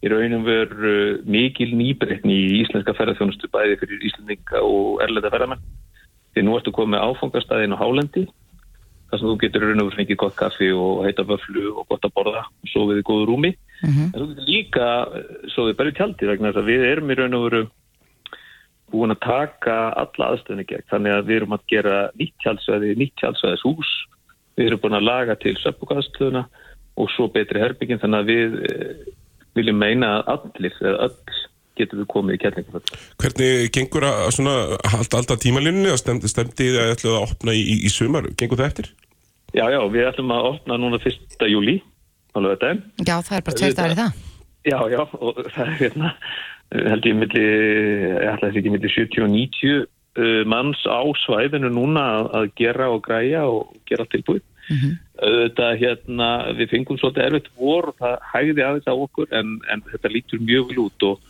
[0.00, 5.64] í raunum veru mikil nýbreytni í íslenska ferðarþjónustu bæði fyrir Íslandinga og erlenda ferðarmenn.
[6.32, 8.24] Því nú ertu komið áfangastæðin á Hálendi
[9.10, 12.06] þar sem þú getur raun og veru fengið gott kaffi og heita vöflu og gott
[12.06, 13.50] að borða og sofið í góðu rúmi.
[13.82, 14.06] Mhm.
[14.14, 14.86] En þú getur líka
[15.18, 17.62] eh, sofið bara í tjaldi vegna þess að við erum í raun og veru
[18.90, 20.86] búin að taka alla aðstöðinu gegn.
[20.90, 23.90] Þannig að við erum að gera nýtt tjaldsvæði, nýtt tjaldsvæðis hús.
[24.60, 26.44] Við erum búin að laga til söpbugaðstöðuna
[27.00, 29.12] og svo betri herbyggin þannig að við eh,
[29.56, 31.38] viljum meina að allir eða öll
[31.80, 32.90] getum við komið í kærleikaföld.
[33.22, 34.56] Hvernig gengur að svona
[34.92, 38.28] halda alltaf tímalínunni og stemdi, stemdi að ætlaðu að opna í, í, í sumar?
[38.36, 38.90] Gengur það eftir?
[39.56, 41.46] Já, já, við ætlum að opna núna 1.
[41.50, 41.78] júli,
[42.38, 42.90] alveg þetta.
[43.08, 44.20] Já, það er bara dagar í það.
[44.68, 46.12] Já, já, og það er hérna,
[46.90, 51.72] held ég milli, ég ætla þessi ekki milli 70 og 90 uh, manns á svæðinu
[51.72, 54.44] núna að, að gera og græja og gera tilbúið.
[55.20, 59.82] Þetta hérna, við fengum svolítið erfitt vor og það hægði aðeins á okkur en, en
[59.90, 61.20] þetta lítur mjög vel út og,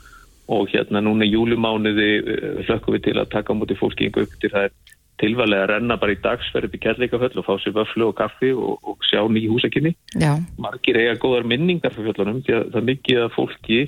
[0.50, 4.28] og hérna núna í júlumánuði uh, hlökkum við til að taka á móti fólki yngur
[4.28, 4.74] upp til það er
[5.20, 8.52] tilvælega að renna bara í dagsferð upp í kærleikaföll og fá sér vöflu og kaffi
[8.56, 9.94] og, og sjá ný húsakinni
[10.56, 13.80] margir eiga góðar minningar fyrir fjöllunum því að það er mikið að fólki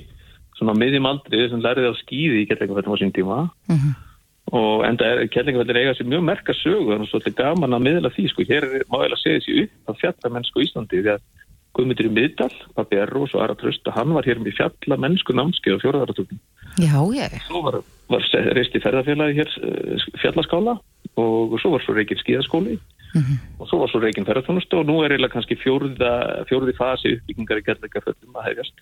[0.57, 3.39] svona á miðjum aldrei sem lærið á skýði í Kjellingaföllum á sín tíma
[4.51, 8.11] og enda er Kjellingaföllir eiga sér mjög merka sögu þannig að svolítið gaman að miðla
[8.13, 8.47] því sko.
[8.49, 11.23] Hér er má eiginlega segja þessi upp af fjallamennsku í Íslandi því að
[11.73, 15.81] Guðmundur í Miðdal, Pappi Errós og Ara Trösta hann var hér með fjallamennsku námskeið á
[15.81, 16.41] fjóraðaratökum
[16.77, 17.25] já, já.
[17.47, 17.79] svo var,
[18.13, 20.75] var reist í ferðarfélagi hér eh, fjallaskála
[21.17, 22.77] og svo var svo reikinn skíðaskóli.
[23.61, 26.13] Og svo var svo reikinn ferðarþjónustu og nú er eiginlega kannski fjórða,
[26.49, 28.81] fjórði fasi uppbyggingar í gerðleikaföllum að hefjast.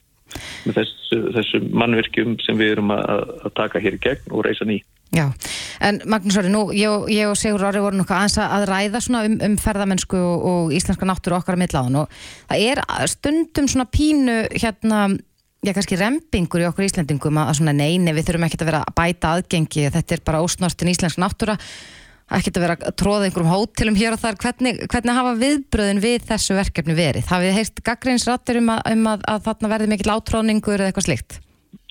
[0.63, 4.67] Með þessu, þessu mannvirkjum sem við erum að, að taka hér í gegn og reysa
[4.69, 4.79] ný.
[5.11, 5.25] Já,
[5.83, 9.25] en Magnús Orri, nú, ég, ég og Sigur Orri voru nokkuð aðeins að ræða svona
[9.27, 12.81] um, um ferðamennsku og, og íslenska náttúru okkar að millaðan og það er
[13.11, 15.01] stundum svona pínu hérna,
[15.67, 18.81] já kannski rempingur í okkur Íslendingum að að svona neini, við þurfum ekkert að vera
[18.87, 21.59] að bæta aðgengi, þetta er bara ósnortin íslensk náttúra,
[22.31, 26.27] ekkert að vera að tróða einhverjum hótelum hér og þar, hvernig, hvernig hafa viðbröðin við
[26.31, 27.27] þessu verkefni verið?
[27.27, 31.11] Hafið þið heyrt gaggreinsrattur um, að, um að, að þarna verði mikill átróningur eða eitthvað
[31.11, 31.41] slikt?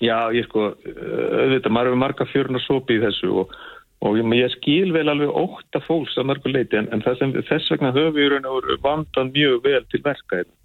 [0.01, 3.51] Já, ég sko, auðvitað, maður hefur marga fjörun og sopi í þessu og,
[4.05, 7.73] og ég, ég skil vel alveg ótta fólks að mörgu leiti en, en þess, þess
[7.73, 10.57] vegna höfum við raun og vandan mjög vel til verka þetta.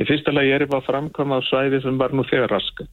[0.00, 2.86] Í fyrsta lagi er að framkvæma á svæði sem var nú þegar raska.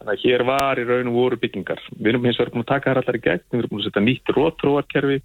[0.00, 1.80] Þannig að hér var í raun og voru byggingar.
[1.98, 3.88] Við erum hins vegar búin að taka þær allar í gegn, við erum búin að
[3.88, 5.16] setja nýtt rótróarkerfi,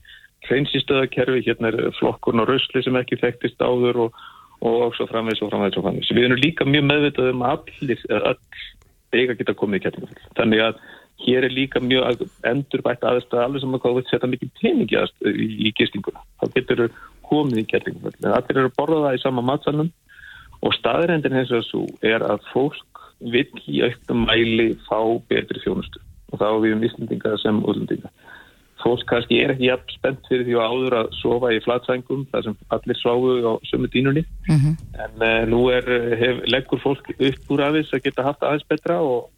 [0.49, 4.23] hreinsistöðarkerfi, hérna er flokkurn og rausli sem ekki þekktist áður og,
[4.65, 6.11] og svo framvegs og framvegs og framvegs.
[6.17, 8.65] Við erum líka mjög meðvitað um allir, eða öll
[9.21, 10.29] eiga geta komið í kettingafell.
[10.39, 10.79] Þannig að
[11.25, 15.47] hér er líka mjög endurbætt aðstæða alveg sem að hvað við setja mikið peningi í,
[15.67, 16.23] í gistinguna.
[16.41, 16.83] Það getur
[17.29, 18.17] komið í kettingafell.
[18.23, 19.93] En allir eru að borða það í sama matsalnum
[20.65, 24.99] og staðrendin hins vegar svo er að fólk vill í auknum mæli fá
[25.29, 26.01] betri þjónustu
[26.33, 28.11] og þá við um Íslandinga sem útlendinga.
[28.85, 32.43] Fólk kannski er ekki jafn spennt fyrir því að áður að sofa í flatsængum þar
[32.45, 34.21] sem allir sváu á sömu dínunni
[35.01, 35.89] en uh, nú er,
[36.21, 39.31] hef, leggur fólk upp úr aðeins að geta haft aðeins betra og,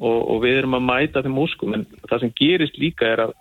[0.00, 3.38] og, og við erum að mæta þeim óskum en það sem gerist líka er að,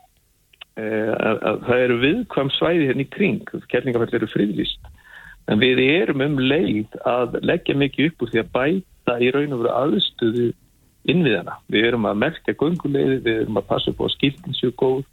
[0.77, 4.95] uh, að, að það eru viðkvæm svæði hérna í kring, kærlingafell eru friðlýst.
[5.49, 9.55] En við erum um leið að leggja mikið upp úr því að bæta í raun
[9.55, 10.51] og veru aðstöðu
[11.09, 11.57] innviðana.
[11.73, 15.07] Við erum að merkja gönguleiði, við erum að passa upp á að skiltin séu góð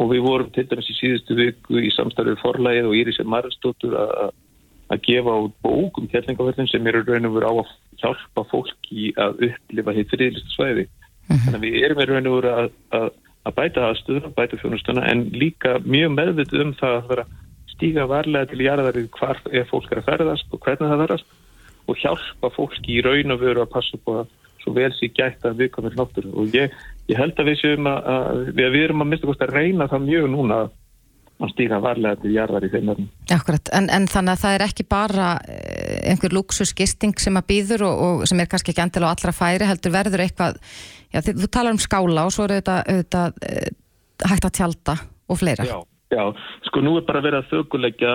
[0.00, 4.30] og við vorum til dæmis í síðustu viku í samstarfið forlægið og Íris Maristóttur að
[4.90, 9.12] að gefa út bók um kjærlingaföllin sem eru raun og veru á að hjálpa fólki
[9.20, 10.86] að upplifa hitt friðlista svæði.
[11.28, 13.06] Þannig að við erum raun og veru að, að,
[13.46, 17.26] að bæta aðstöðuna, bæta þjónustuna en líka mjög meðvitið um það að vera
[17.70, 21.38] stíga varlega til jarðarið hvar er fólk er að ferðast og hvernig það ferðast
[21.86, 25.14] og hjálpa fólki í raun og veru að passa upp á það svo vel sér
[25.16, 26.74] gætt að viðkomið náttúru og ég,
[27.10, 29.88] ég held að við séum að, að við, við erum að mista kost að reyna
[29.90, 30.60] það mjög núna
[31.40, 33.06] að stíga varlega til jarðar í þeim öðrum.
[33.32, 37.86] Akkurat, en, en þannig að það er ekki bara eh, einhver luxusgisting sem að býður
[37.88, 40.58] og, og sem er kannski ekki endilega á allra færi, heldur verður eitthvað,
[41.14, 43.22] já þú talar um skála og svo er þetta, þetta
[44.28, 44.98] hægt að tjálta
[45.30, 45.64] og fleira.
[45.64, 45.78] Já,
[46.10, 46.22] já,
[46.66, 48.12] sko nú er bara verið að þökuleggja,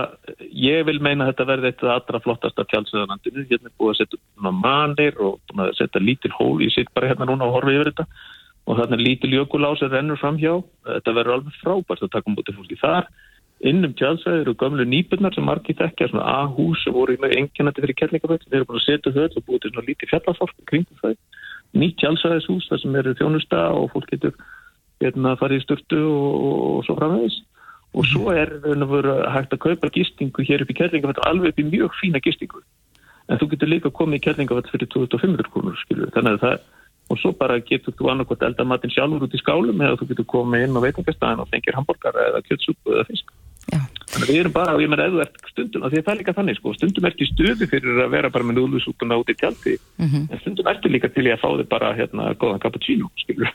[0.51, 3.99] ég vil meina þetta verði eitt af það allra flottasta tjálsöðanandinu, hérna er búið að
[4.01, 8.07] setja manir og setja lítil hól, ég sitt bara hérna núna og horfi yfir þetta.
[8.65, 10.57] Og þarna er lítil jökulás sem rennur fram hjá,
[10.89, 13.09] þetta verður alveg frábært að taka um bútið fólki þar,
[13.65, 17.99] innum tjálsæðir og gömlu nýbunnar sem margir þekkja, svona A-hús sem voru með enginandi fyrir
[18.01, 21.13] kærleikafætt, þeir eru búin að setja þau og búið til svona lítið fjallafork kringum þau,
[21.77, 24.35] nýtt tjálsæðishús þar sem eru þjónusta og fólk getur
[25.03, 27.39] hérna, farið í störtu og, og svo framvegis
[27.95, 28.51] og svo er
[29.31, 32.63] hægt að kaupa gistingu hér upp í kærleikafætt alveg upp í mjög fína gistingu
[33.29, 36.57] en þú getur líka komið í kærleikafætt fyrir 2500 krónur þannig að það
[37.09, 40.29] og svo bara getur þú annarkot elda matinn sjálfur út í skálum eða þú getur
[40.31, 43.33] komið inn á veitingastæðin og fengir hambúrgar eða kjötsúpu eða fisk
[43.65, 43.79] Já.
[44.13, 46.35] þannig að við erum bara, og ég meina eða stundum, því að það er líka
[46.37, 49.77] þannig sko, stundum ertu í stöðu fyrir að vera bara með núlusúpuna út í tjaldi,
[49.97, 50.27] Mm -hmm.
[50.29, 53.09] en stundum ertu líka til í að fá þig bara hérna góðan cappuccino,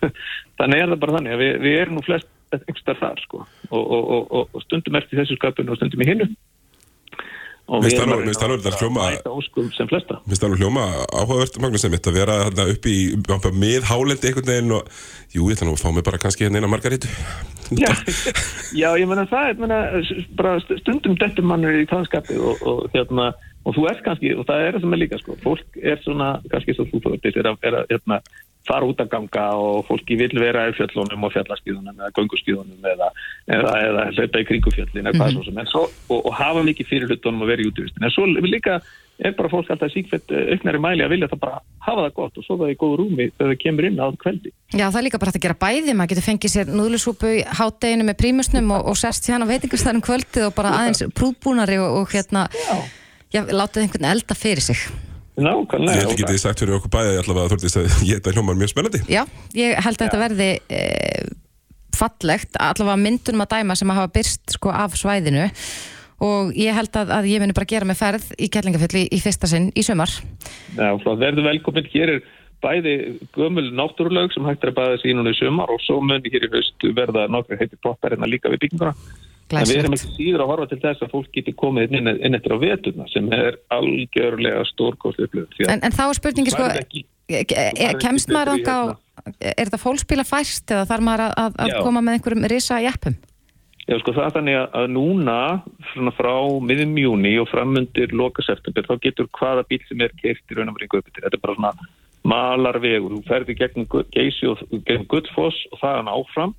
[0.58, 2.26] þannig er það bara þannig að við, við erum nú flest
[2.58, 6.08] einhverstað þar sko, og, og, og, og, stundum ertu í þessu skapinu og stundum í
[6.10, 6.30] hinnu
[7.70, 10.18] og við erum þetta hljóma- mæta óskum sem flesta.
[10.26, 10.84] Mér alveg hljóma
[11.14, 12.96] áhugavert Magnús einmitt að vera þarna upp í
[13.62, 14.88] mið hálendi einhvern veginn og
[15.30, 17.06] jú, ég ætla nú að fá mig bara kannski hérna eina margarítu
[17.70, 17.94] Já,
[18.82, 19.78] já, ég menna það, ég menna,
[20.34, 23.30] bara stundum dettur mannur í tannskapi og, og hérna,
[23.62, 26.30] og þú ert kannski, og það er það sem er líka, sko, fólk er svona,
[26.50, 28.18] kannski svo þú fórtist, er að, er að hérna,
[28.68, 33.10] fara út að ganga og fólki vil vera í fjöllunum og fjallaskíðunum eða gönguskíðunum eða,
[33.56, 37.12] eða, eða hlaupa í kringufjöllin eða hvað svo sem, svo, og, og hafa mikið fyrir
[37.12, 38.80] hlutunum að vera í útvistin, en svo líka
[39.20, 42.46] er bara fólk alltaf síkfett auknari mæli að vilja það bara hafa það gott og
[42.46, 44.52] svo það í góðu rúmi þegar það kemur inn á kveldi.
[44.72, 48.08] Já, það er líka bara að gera bæði, maður getur fengið sér núðlusúpu í hátteginu
[48.08, 52.16] með prímusnum og, og sest hérna á veitingastæðum kvöldið og bara aðeins prúðbúnari og, og
[52.16, 52.48] hérna,
[53.34, 54.88] já, látið einhvern elda fyrir sig.
[55.40, 55.96] Nákvæmlega.
[55.96, 58.72] Ég held ekki þið sagt fyrir okkur bæði allavega þórtist að ég þetta hljómar mjög
[58.72, 59.22] spennandi Já,
[59.56, 60.82] ég held að þetta verði e,
[61.96, 65.46] fallegt, allavega myndunum að dæma sem að hafa byrst sko af svæðinu
[66.20, 69.48] og ég held að, að ég muni bara gera með ferð í Kjellingafjalli í fyrsta
[69.48, 70.12] sinn í sumar.
[70.76, 72.20] Já, flott, verður velkominn hér er
[72.60, 72.94] bæði
[73.32, 76.52] gömul náttúrulaug sem hægt er að bæða sig í sumar og svo muni hér í
[76.52, 78.92] höst verða nokkur heitir ploppar en að líka við bygginguna.
[79.50, 82.34] En við erum ekki síður að horfa til þess að fólk getur komið inn, inn
[82.38, 85.66] eftir á vetuna sem er algjörlega stórkost upplöfum.
[85.68, 88.96] En, en þá er spurningi sko, ekki- e- e- kemst maður þangað á,
[89.40, 93.16] er þetta fólkspíla fæst eða þarf maður að, að, koma með einhverjum risa jeppum?
[93.90, 95.38] Já, sko það er þannig að- núna
[96.14, 100.54] frá miðum júni og framundir loka september þá getur hvaða bíl sem er keirt í
[100.54, 101.24] raun og verið göputir.
[101.26, 101.72] Þetta er bara svona
[102.22, 103.16] malarvegur.
[103.18, 106.54] Þú ferði gegnum Gu- Geysi og gegnum Gullfoss og það er áfram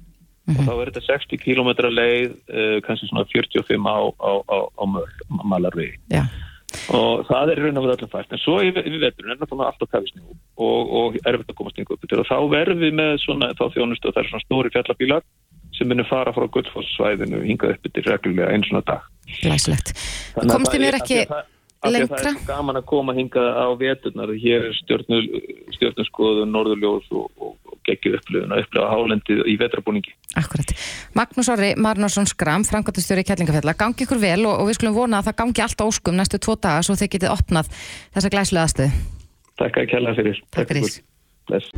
[0.49, 4.83] og þá er þetta 60 km leið, uh, kannski svona 45 á, á, á, á
[5.45, 5.99] malarvegi.
[6.13, 6.25] Já.
[6.95, 8.31] Og það er raun og verið öllum fært.
[8.31, 11.79] En svo yfir, yfir veturinn er náttúrulega allt á kafisnjú og, og erfitt að komast
[11.79, 14.71] inn göputir og þá verðum við með svona þá þjónustu og það er svona stóri
[14.71, 15.25] fjallabílar
[15.75, 19.03] sem munir fara frá Gullfoss-svæðinu hingað upp til reglulega eins og dag.
[19.51, 21.41] Að Komst þið mér ekki að
[21.81, 22.19] að lengra?
[22.21, 24.33] Það er gaman að koma hingað á veturnar.
[24.43, 25.21] Hér er stjörnu,
[25.77, 27.55] stjörnuskoðun, norðurljós og, og
[27.87, 30.13] geggju upplifun að upplifa hálendið í vetrabúningi.
[30.39, 30.73] Akkurat.
[31.17, 35.21] Magnús Orri Marnarsson Skram, framkvæmtastjóri í Kjellingafjalla, gangi ykkur vel og, og við skulum vona
[35.21, 37.73] að það gangi allt óskum næstu tvo daga svo þið getið opnað
[38.13, 39.01] þessa glæslega aðstöðu.
[39.61, 40.45] Takk að kella fyrir.
[40.53, 41.01] Takk fyrir.
[41.49, 41.73] Bless.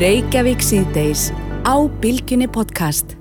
[0.00, 1.30] Reykjavík síðdeis
[1.62, 3.18] á Bilginni podcast.